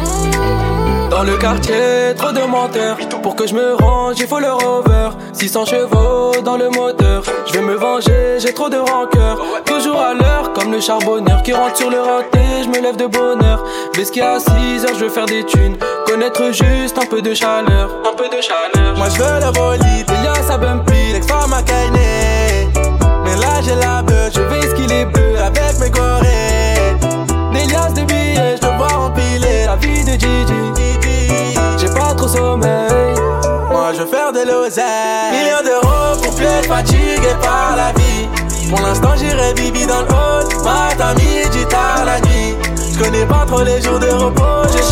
[1.09, 2.97] Dans le quartier, trop de menteurs.
[3.23, 5.09] Pour que je me range, il faut le rover.
[5.33, 7.23] 600 chevaux dans le moteur.
[7.47, 9.37] Je vais me venger, j'ai trop de rancœur.
[9.65, 12.39] Toujours à l'heure, comme le charbonneur qui rentre sur le raté.
[12.63, 13.63] Je me lève de bonheur.
[13.95, 15.77] Vesquille à 6 heures, je veux faire des thunes.
[16.05, 17.89] Connaître juste un peu de chaleur.
[18.09, 18.97] Un peu de chaleur.
[18.97, 21.61] Moi je veux le bolide, Elias à Bumpy, l'ex-femme à.
[23.23, 26.97] Mais là j'ai la beuh, je vais skiller bleu avec mes gorées.
[27.53, 30.78] Des liasses de billets, je dois empiler la vie de Gigi.
[33.91, 35.31] Je veux faire de l'oseille.
[35.31, 38.27] Millions d'euros pour plus être fatigué par la vie.
[38.69, 40.63] Pour l'instant j'irai bibi dans le hall.
[40.63, 42.55] Matin, midi, tard la nuit.
[42.93, 44.43] Je connais pas trop les jours de repos.
[44.71, 44.83] Je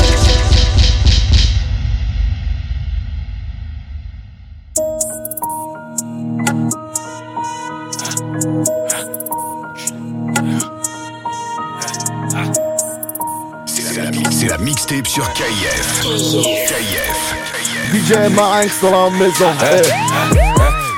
[13.67, 16.01] C'est la, c'est la mixtape sur KIF.
[16.01, 17.46] KIF.
[17.91, 19.51] DJ ma angst dans la maison.
[19.61, 20.46] Hey.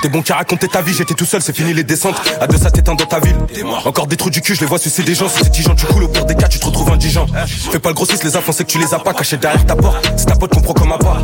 [0.02, 2.16] T'es bon qu'à raconter ta vie, j'étais tout seul, c'est fini les descentes.
[2.40, 3.36] À deux, ça t'éteint dans ta ville.
[3.86, 5.28] Encore des trous du cul, je les vois sucer des gens.
[5.28, 7.26] Si c'est tigeant, tu coules au pire des cas, tu te retrouves indigent.
[7.72, 9.76] Fais pas le grossiste, les enfants, c'est que tu les as pas cachés derrière ta
[9.76, 10.10] porte.
[10.16, 11.22] C'est ta pote qu'on prend comme un pas.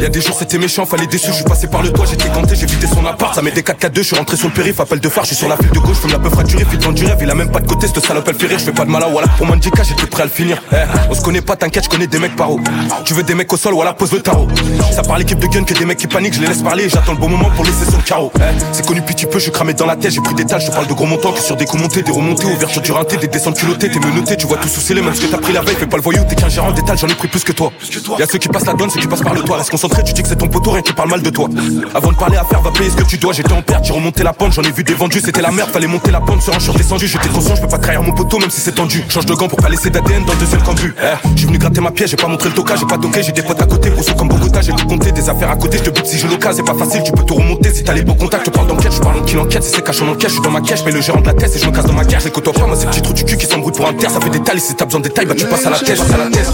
[0.00, 2.56] Y'a des jours, c'était méchant, fallait déçu, je suis passé par le toit, j'étais ganté,
[2.56, 3.34] j'ai vidé son appart.
[3.34, 5.36] Ça met des 4-4-2, je suis rentré sur le périph', appel de phare, je suis
[5.36, 7.50] sur la file de gauche, fume la peu fracturée, fil du rêve, il a même
[7.50, 9.28] pas de côté, cette salope elle fait rire, je fais pas de mal voilà.
[9.38, 10.60] Pour Mandika, j'étais prêt à le finir.
[10.72, 10.76] Eh,
[11.10, 12.60] on se connaît pas, t'inquiète, je connais des mecs par haut.
[13.04, 14.48] Tu veux des mecs au sol, voilà, pose le tarot.
[14.92, 17.12] Ça parle l'équipe de gun que des mecs qui paniquent, je les laisse parler, j'attends
[17.12, 18.40] le bon moment pour laisser son Eh,
[18.72, 20.70] c'est connu petit peu, je suis cramé dans la tête, j'ai pris des tâches, je
[20.70, 23.16] te parle de gros montants que sur des coups montés, des remontées, ouverture du rinté,
[23.16, 25.52] des descentes culottées, t'es menotté, tu vois tout sous scellé, même ce que t'as pris
[25.52, 27.52] la veille, fais pas le voyou, t'es qu'un gérant d'étal, j'en ai pris plus que
[27.52, 27.72] toi.
[28.18, 30.12] Y'a ceux qui passent la donne, ceux qui passent par le toit, reste concentré, tu
[30.12, 31.48] dis que c'est ton poteau, rien qui parle mal de toi.
[31.94, 33.92] Avant de parler à faire, va payer ce que tu dois, j'étais en perte, j'ai
[33.92, 36.42] remonté la pente, j'en ai vu des vendus, c'était la merde, fallait monter la pente
[36.42, 38.60] sur un je suis descendu, j'étais conscient, je peux pas trahir mon poteau, même si
[38.60, 39.04] c'est tendu.
[39.08, 40.94] Change de gant pour pas laisser d'ADN dans le deuxième cambu.
[41.02, 43.32] Eh, je venu gratter ma pièce, j'ai pas montré le tocage, j'ai pas toqué, j'ai
[43.32, 45.90] des potes à côté, comme Bogota, j'ai tout compté, des affaires à côté, je te
[45.90, 48.14] bute si j'ai l'occasion, c'est pas facile, tu peux tout remonter si t'as les bons
[48.14, 50.50] contacts, je parle d'enquête, je parle qui l'enquête, c'est cache en enquête, je suis dans
[50.50, 52.24] ma cache, mais le gérant de la tête et je me casse dans ma cache,
[52.24, 54.20] les côtoie pas, moi c'est petit trou du cul qui s'embrouille pour un terre, ça
[54.20, 56.16] fait des tailles, si t'as besoin de détails, bah tu passes à la tête, à
[56.16, 56.50] la tête.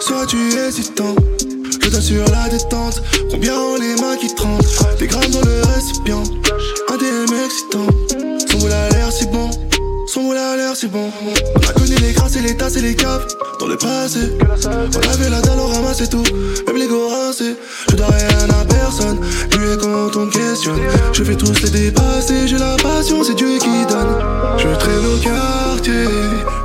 [0.00, 1.14] Soit tu hésitant,
[1.82, 3.02] je t'assure la détente.
[3.30, 4.62] Combien ont les mains qui tremblent
[4.98, 6.22] Des grammes dans le récipient.
[6.90, 7.86] Un DM excitant.
[8.50, 9.50] Son boule a l'air si bon.
[10.06, 11.10] Son boule a l'air si bon.
[11.24, 13.26] On a connu les grâces et les tasses et les caves
[13.60, 14.32] dans le passé.
[14.40, 16.24] On avait la dalle, on ramassait tout.
[16.66, 16.86] Même les.
[16.86, 19.20] Je dois rien à personne.
[19.74, 20.78] Quand on me questionne.
[21.12, 22.46] Je fais tous les dépasser.
[22.46, 24.16] J'ai la passion, c'est Dieu qui donne.
[24.58, 26.04] Je traîne au quartier.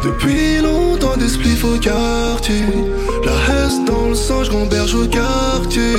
[0.03, 2.63] Depuis longtemps, des spliffs au quartier.
[3.25, 5.93] La hesse dans le sang, je gamberge au quartier.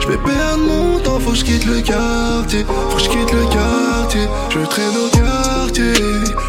[0.00, 2.64] Je vais perdre mon temps, faut que je quitte le quartier.
[2.64, 4.28] Faut que je quitte le quartier.
[4.50, 5.92] Je traîne au quartier.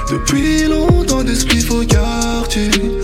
[0.09, 3.00] Depuis longtemps, des spliffs quartier.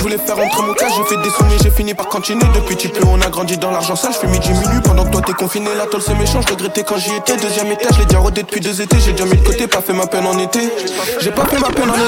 [0.00, 2.46] Je voulais faire entrer mon cas, j'ai fait des sous mais j'ai fini par continuer.
[2.54, 5.20] Depuis petit peu, on a grandi dans l'argent sale, fais midi minuit pendant que toi
[5.20, 5.68] t'es confiné.
[5.76, 7.36] La tôle c'est méchant, je regrettais quand j'y étais.
[7.36, 10.06] Deuxième étage, l'ai déjà depuis deux étés, j'ai déjà mis de côté, pas fait ma
[10.06, 10.60] peine en été.
[11.20, 12.06] J'ai pas fait ma peine en été.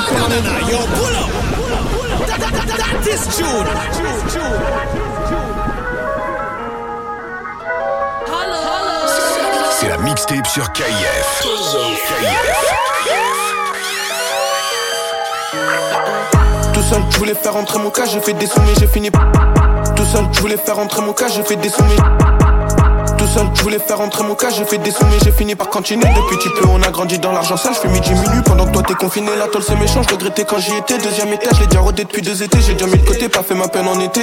[9.78, 11.42] C'est la mixtape sur KF.
[11.42, 11.48] Tout
[16.92, 19.10] seul, je voulais faire entrer mon cas, j'ai fait des sous mais j'ai fini.
[19.10, 21.70] Tout seul, je voulais faire entrer mon cas, j'ai fait des.
[21.70, 21.84] Tout
[23.54, 26.06] je voulais faire entrer mon cas, j'ai fait des sous mais j'ai fini par continuer.
[26.14, 28.72] Depuis petit peu, on a grandi dans l'argent sale, je fais midi minuit pendant que
[28.72, 29.30] toi t'es confiné.
[29.38, 30.98] La tôle c'est méchant, je regrettais quand j'y étais.
[30.98, 33.54] Deuxième étage, l'ai déjà rodé depuis deux étés, j'ai déjà mis de côté, pas fait
[33.54, 34.20] ma peine en été.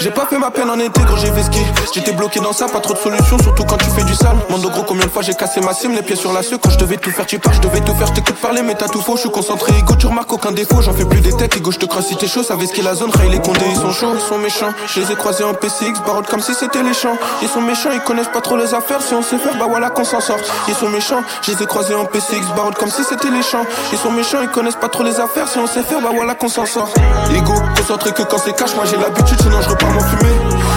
[0.00, 1.60] J'ai pas fait ma peine en été quand j'ai ski.
[1.94, 4.36] J'étais bloqué dans ça, pas trop de solutions, surtout quand tu fais du sale.
[4.50, 6.70] Mando gros, combien de fois j'ai cassé ma cime, les pieds sur la ceux quand
[6.70, 9.00] je devais tout faire, tu pars, je devais tout faire, t'écoute parler, mais t'as tout
[9.00, 11.70] faux, je suis concentré, ego, tu remarques aucun défaut, j'en fais plus des têtes, ego,
[11.70, 13.76] je te crasse si t'es chaud, savais ce qu'est la zone, Ray, les condés, ils
[13.76, 14.72] sont chauds, ils sont méchants.
[14.86, 17.16] Je les ai croisés en PCX, comme si c'était les champs.
[17.42, 19.90] Ils sont méchants, ils connaissent pas trop les affaires, si on sait faire, bah voilà
[19.90, 20.38] qu'on s'en sort.
[20.68, 23.64] Ils sont méchants, je les ai croisés en PCX, barotte comme si c'était les champs.
[23.92, 26.34] Ils sont méchants, ils connaissent pas trop les affaires, si on sait faire, bah voilà
[26.34, 26.88] qu'on s'en sort.
[27.34, 30.32] Ego, concentré que quand c'est cash, moi j'ai l'habitude, sinon je repars m'en fumer.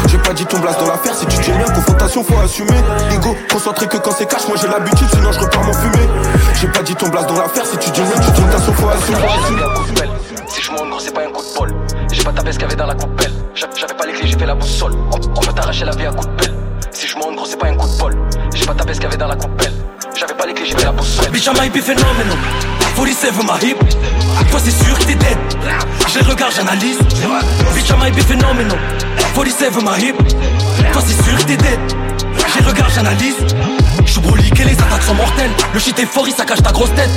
[0.07, 2.77] J'ai pas dit ton blast dans l'affaire, si tu dis rien, confrontation, faut assumer.
[3.13, 6.07] Ego, concentré que quand c'est cash, moi j'ai l'habitude, sinon je repars m'en fumer.
[6.55, 9.17] J'ai pas dit ton blast dans l'affaire, si tu dis rien, confrontation, faut assumer.
[10.47, 11.73] Si je monte, c'est pas un coup de bol.
[12.11, 13.33] J'ai pas tapé ce qu'il y avait dans la coupelle.
[13.55, 14.93] J'a- J'avais pas les clés, j'ai fait la boussole.
[15.11, 16.53] On, on t'arracher la vie à coup de pelle.
[18.63, 19.73] J'ai pas tapé ce qu'il y avait dans la coupelle.
[20.17, 21.29] J'avais pas les clés, j'ai fait la boussole.
[21.31, 22.37] Bitch, I might be phenomenal.
[22.95, 23.75] 47 ma hip.
[24.49, 25.37] Toi, c'est sûr que t'es dead.
[26.07, 26.97] Je les regarde, j'analyse.
[27.75, 28.77] Bitch, I might be phenomenal.
[29.35, 30.15] 47 ma hip.
[30.93, 31.77] Toi, c'est sûr que t'es dead.
[32.47, 33.35] Je les regarde, j'analyse.
[34.05, 35.51] Je et les attaques sont mortelles.
[35.73, 37.09] Le shit est fort, il cache ta grosse tête.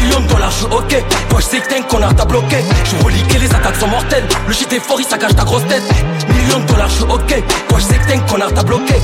[0.00, 1.04] Millions de dollars, je suis ok.
[1.28, 2.64] Toi, je sais que t'es un connard, t'as bloqué.
[2.84, 4.24] Je les attaques sont mortelles.
[4.48, 5.82] Le shit est fort, il cache ta grosse tête.
[6.28, 7.44] Millions de dollars, je suis ok.
[7.68, 8.94] Toi, je que t'es un connard, t'as bloqué.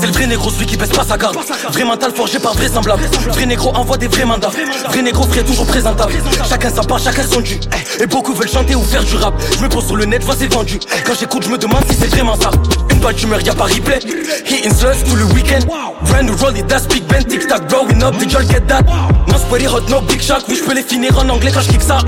[0.00, 1.36] C'est le vrai négro, celui qui baisse pas sa garde.
[1.72, 3.02] Vrai mental forgé par vraisemblable.
[3.28, 4.50] Vrai négro envoie des vrais mandats.
[4.88, 6.14] Vrai négro frais toujours présentable.
[6.48, 7.60] Chacun sa part, chacun son dû.
[8.00, 9.34] Et beaucoup veulent chanter ou faire du rap.
[9.58, 10.78] Je me pose sur le net, vois c'est vendu.
[11.04, 12.50] Quand j'écoute, je me demande si c'est vraiment ça.
[12.90, 13.98] Une balle d'humeur, y'a pas replay.
[14.46, 15.60] Hitting sluts tout le week-end.
[16.02, 18.82] Brand new roll it, big Ben, tic tac, growing up, did y'all get that?
[19.28, 20.44] Non, sweaty hot, no big shock.
[20.48, 21.98] Oui, je peux les finir en anglais quand je kick ça.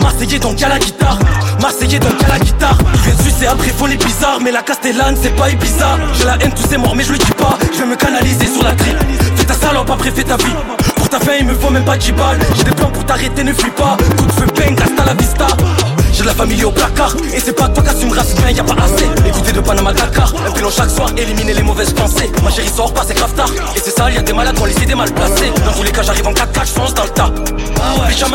[0.00, 1.18] Marseillais donc y'a la guitare.
[1.62, 2.76] Marseillais donc y'a la guitare.
[2.92, 4.40] Ils viennent sucer après font les bizarres.
[4.42, 5.98] Mais la Castellane, c'est pas bizarre.
[6.14, 7.56] J'ai la haine, tous c'est mort, mais je le dis pas.
[7.72, 8.98] Je vais me canaliser sur la tripe.
[9.36, 10.56] Fais ta salope, après fais ta vie.
[10.96, 12.40] Pour ta fin, il me faut même pas 10 balles.
[12.56, 13.96] J'ai des plans pour t'arrêter, ne fuis pas.
[14.18, 15.46] Coup de feu, bang, hasta la vista.
[16.12, 18.62] J'ai de la famille au placard Et c'est pas toi qui assumera bien, y a
[18.62, 22.50] pas assez Écoutez de Panama Dakar Un pilon chaque soir, éliminer les mauvaises pensées Ma
[22.50, 24.76] chérie sort pas, c'est grave tard Et c'est ça, y a des malades, on les
[24.82, 27.30] idées mal placées Dans tous les cas, j'arrive en 4-4, j'fonce dans le tas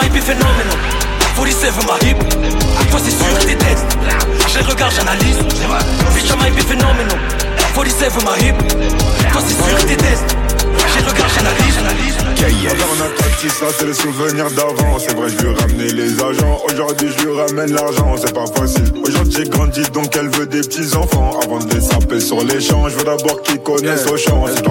[0.10, 1.07] be phenomenal
[1.38, 2.18] 47 ma hip
[2.90, 3.78] Toi c'est sûr t'es dead.
[4.48, 5.38] Je les regarde, j'analyse.
[6.16, 7.16] Bitch, I might be phenomenal
[7.76, 8.58] 47 ma hip
[9.32, 10.18] Toi c'est sûr que t'es dead.
[10.98, 12.18] Je regarde, j'analyse, j'analyse.
[12.28, 14.98] Regarde, on a ça c'est les souvenirs d'avant.
[15.00, 16.60] C'est vrai je lui ai ramené les agents.
[16.72, 18.16] Aujourd'hui je lui ramène l'argent.
[18.18, 18.92] C'est pas facile.
[19.06, 22.60] Aujourd'hui j'ai grandi donc elle veut des petits enfants Avant de les saper sur les
[22.60, 24.46] champs Je veux d'abord qu'ils connaissent au champ.
[24.48, 24.68] C'est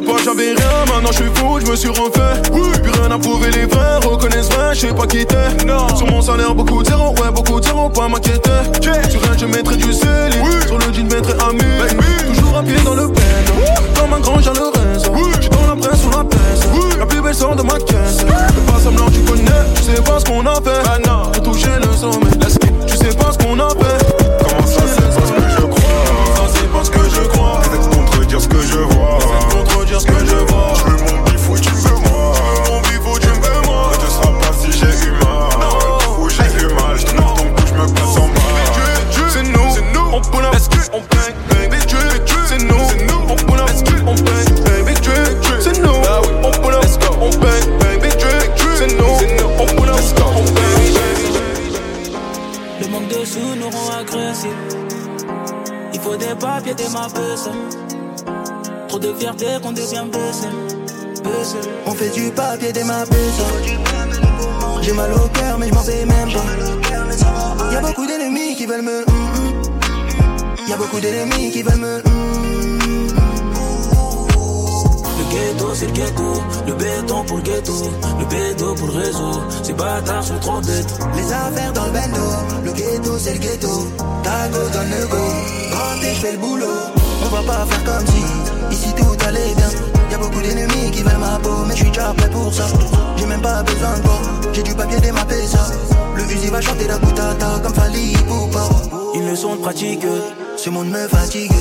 [0.00, 3.50] pas j'avais rien, maintenant je suis fou, je me suis refait Plus rien à prouver,
[3.50, 5.96] les vrais reconnaissent vrai, je sais pas qui t'es.
[5.96, 8.50] Sur mon salaire beaucoup de zéro, ouais beaucoup de zéro, pas m'inquiéter.
[9.10, 10.32] Sur un je mettrai du sel,
[10.66, 13.44] sur le jean mettrai un mur Toujours à pied dans le peine,
[13.98, 17.34] comme un grand Jean Lorenzo J'suis dans la presse, on la pèse, la plus belle
[17.34, 18.18] sort de ma caisse.
[18.18, 19.44] Fais pas semblant, tu connais,
[19.74, 20.82] tu sais pas ce qu'on a fait.
[21.34, 22.30] J'ai touché le sommet,
[22.86, 24.44] tu sais pas ce qu'on a fait.
[24.44, 24.99] Comment ça
[30.04, 30.74] que je vois.
[30.76, 32.32] Je veux mon bifou, tu veux moi?
[32.34, 33.92] Je veux mon bifou, tu me veux moi?
[34.00, 35.50] Tu seras pas si j'ai eu mal.
[36.18, 38.40] Ou j'ai eu mal, je te ton cou, je me passe en bas.
[39.32, 40.44] C'est nous, c'est nous, on pull.
[40.58, 41.70] ce que on bang, bang,
[42.46, 43.68] c'est nous, c'est nous, on pull up.
[43.70, 44.96] Est-ce que on bang, bang,
[45.60, 46.02] c'est nous.
[46.08, 48.12] Ah on pull on bang, bang, bang,
[48.76, 49.66] c'est nous, c'est nous, on
[52.80, 54.50] Le manque de sous nous rend agressifs.
[55.92, 57.18] Il faut des papiers, des mappes,
[59.00, 60.46] de fierté qu'on devient baissé.
[61.86, 63.04] On fait du papier, des ma
[64.82, 67.72] J'ai mal au cœur, mais je m'en fais même pas.
[67.72, 69.00] Y'a beaucoup d'ennemis qui veulent me.
[69.00, 70.68] Mm, mm.
[70.68, 71.98] Y'a beaucoup d'ennemis qui veulent me.
[71.98, 73.08] Mm,
[75.18, 76.42] le ghetto, c'est le ghetto.
[76.66, 77.72] Le béton pour le ghetto.
[78.18, 79.40] Le béton pour le réseau.
[79.62, 80.98] Ces bâtards sont trop bêtes.
[81.16, 82.26] Les affaires dans le bendo.
[82.64, 83.86] Le ghetto, c'est le ghetto.
[84.22, 85.16] Tago donne le go.
[85.72, 86.66] Rentrez, je fais le boulot.
[87.22, 88.39] On va pas faire comme si
[88.70, 89.70] ici tout allait bien.
[90.10, 92.66] Y'a beaucoup d'ennemis qui veulent ma peau, mais je suis déjà prêt pour ça.
[93.16, 94.10] J'ai même pas besoin de
[94.52, 95.66] j'ai du papier démappé ça.
[96.16, 98.14] Le fusil va chanter la boutata comme Fali
[98.52, 98.68] pas
[99.14, 100.04] Une leçon de pratique,
[100.56, 101.52] ce monde me fatigue.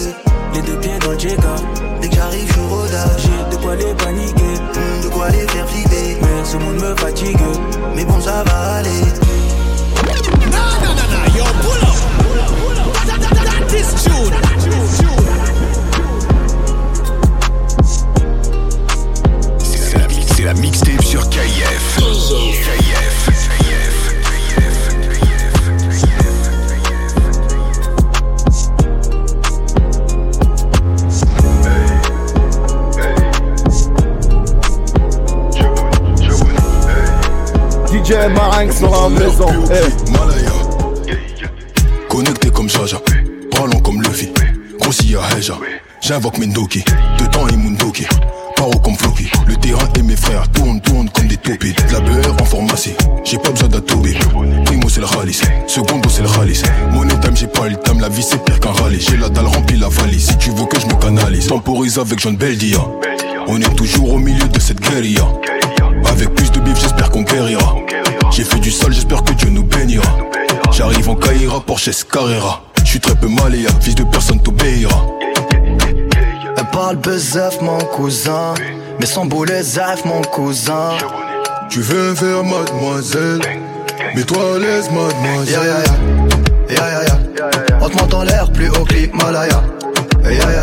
[0.53, 1.55] Les deux pieds dans le Jeka.
[2.01, 3.22] Dès que j'arrive, je rodage.
[3.22, 6.18] J'ai de quoi les paniquer, hmm, de quoi les faire flipper.
[6.22, 7.38] Mais ce monde me fatigue.
[7.95, 9.29] Mais bon, ça va aller.
[39.40, 41.16] Dans la maison.
[42.10, 42.98] Connecté comme Jaja,
[43.52, 44.30] parlant comme Luffy.
[44.82, 45.58] Grossi à Heja,
[46.02, 46.84] j'invoque Mendoki.
[47.18, 48.06] Dedans et Mundoki.
[48.58, 51.74] Paro comme Floki, le terrain et mes frères tournent, tournent comme des taupies.
[51.94, 54.18] La BR en pharmacie, j'ai pas besoin d'atober.
[54.66, 56.64] Primo c'est le ralice, secondo c'est le ralice.
[56.92, 59.00] Money time j'ai pas le time, la vie c'est pire qu'un rallye.
[59.00, 61.48] J'ai la dalle remplie la valise, si tu veux que je me canalise.
[61.48, 62.80] Temporise avec John Beldia.
[63.48, 63.76] On est
[72.20, 72.61] Carrera.
[72.84, 75.05] J'suis très peu maléa, fils de personne t'obéira.
[76.57, 78.53] Elle parle bezeuf, mon cousin.
[78.99, 80.97] Mais sans boulet, zaf, mon cousin.
[81.70, 83.39] Tu veux faire mademoiselle?
[84.15, 85.53] Mais toi, laisse mademoiselle.
[85.53, 86.76] Ya ya ya.
[86.76, 87.80] Ya ya ya.
[87.82, 89.63] On te monte en l'air, plus haut que l'Himalaya.
[90.26, 90.59] Ya ya.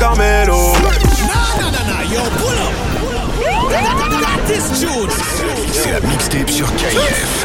[0.00, 0.72] Carmelo.
[2.10, 2.72] Yo, pull up.
[5.72, 7.44] C'est la mixtape sur KF.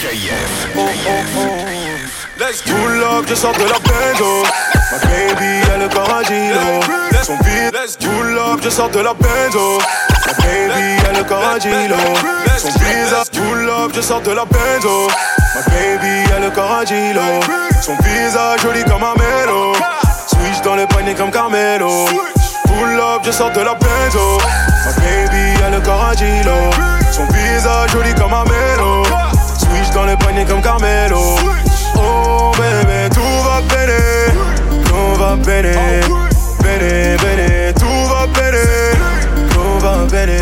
[0.00, 0.68] KF.
[2.38, 4.44] Let's pull up, je sors de la benzo.
[4.92, 6.80] Ma baby a le corps agilo.
[7.24, 9.78] Son beat, let's pull up, je sors de la benzo.
[10.26, 11.96] Ma baby a le corps agilo.
[12.56, 15.08] Son visage, pull up, je sors de la benzo.
[15.54, 17.40] Ma baby a le corps agilo.
[17.82, 19.72] Son visage joli comme un mélo.
[20.60, 22.06] Switch dans le panier comme Carmelo.
[22.66, 24.38] Pull up, je sors de la benzo.
[24.84, 26.70] Ma baby a le corps agilo.
[27.12, 29.02] Son visage joli comme un mélo.
[29.58, 31.36] Switch dans le panier comme Carmelo.
[31.96, 34.32] Oh bébé, tout va péter.
[34.84, 35.78] Tout va péter.
[36.62, 37.74] Péter, péter.
[37.78, 38.98] Tout va péter.
[39.52, 40.06] Tout va.
[40.10, 40.40] Péter,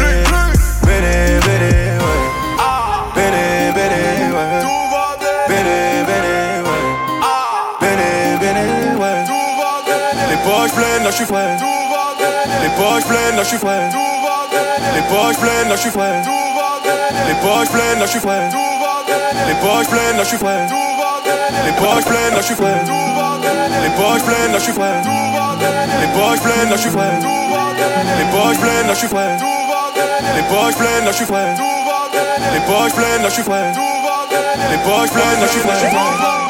[11.09, 11.49] poches pleines, là j'suis frais.
[12.63, 13.91] Les poches pleines, là j'suis frais.
[14.95, 16.23] Les poches pleines, là j'suis frais.
[17.27, 18.49] Les poches pleines, là j'suis frais.
[19.47, 20.67] Les poches pleines, là j'suis frais.
[21.65, 22.81] Les poches pleines, là j'suis frais.
[23.83, 25.03] Les poches pleines, là j'suis frais.
[26.01, 27.19] Les poches pleines, là j'suis frais.
[28.19, 29.37] Les poches pleines, là j'suis frais.
[30.37, 31.55] Les poches pleines, là j'suis frais.
[32.53, 33.73] Les poches pleines, là j'suis frais.
[34.71, 36.48] Les poches pleines, là j'suis frais.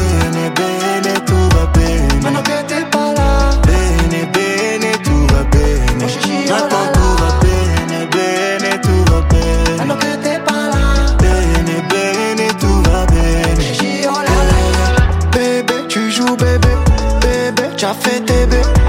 [0.00, 2.20] bene, bene, tu va bene.
[2.22, 3.58] Ma non che te parla.
[3.66, 6.06] Bene, bene, tu va bene.
[6.48, 9.76] Ma no, tu va bene, bene, tu va bene.
[9.76, 11.14] Ma non che te parla.
[11.18, 13.64] Bene, bene, tu va bene.
[15.32, 16.72] Bébé, tu joues bébé.
[17.20, 18.79] Bébé, tu as fait tes bébés.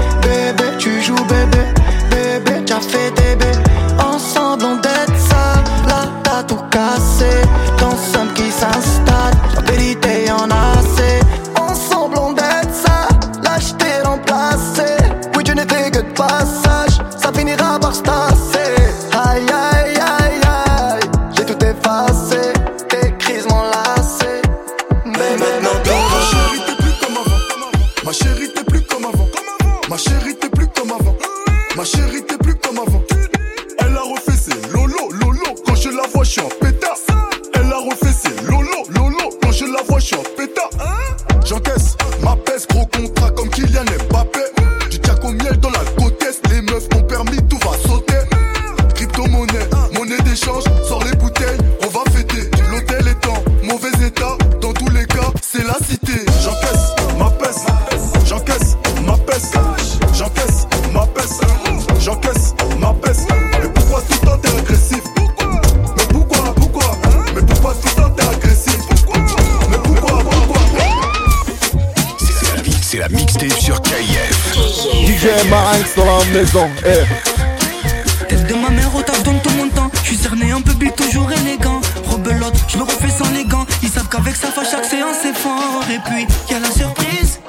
[76.32, 76.68] maison.
[76.84, 77.04] Hey.
[78.28, 79.90] Tête de ma mère au taf dans tout mon temps.
[80.02, 81.80] Je suis cerné un peu bite, toujours élégant.
[82.06, 83.66] Rebelote, je me refais sans les gants.
[83.82, 85.84] Ils savent qu'avec sa fâche, chaque séance c'est fort.
[85.90, 87.40] Et puis, y a la surprise.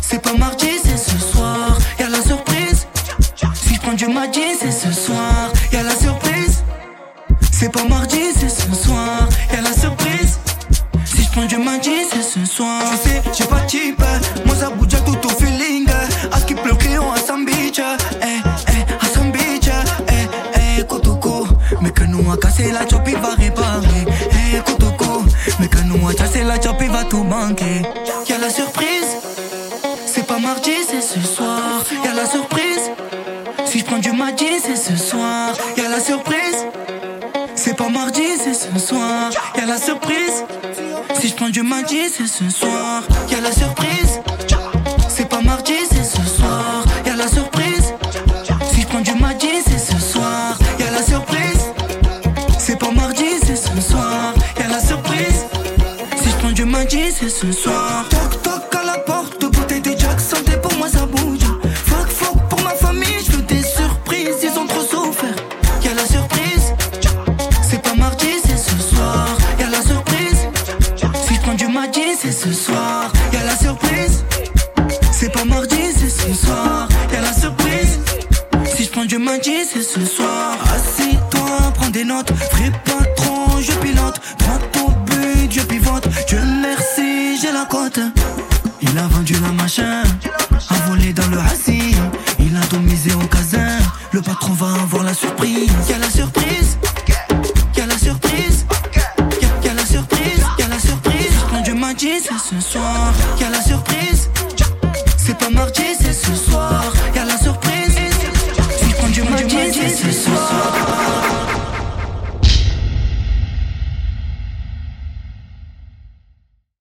[0.00, 1.76] C'est pas mardi, c'est ce soir.
[1.98, 2.86] Y a la surprise.
[3.54, 5.50] Si je prends du mardi, c'est ce soir.
[5.72, 6.62] Y a la surprise.
[7.50, 9.28] C'est pas mardi, c'est ce soir.
[9.52, 10.38] Y a la surprise.
[11.04, 11.85] Si je prends du mardi,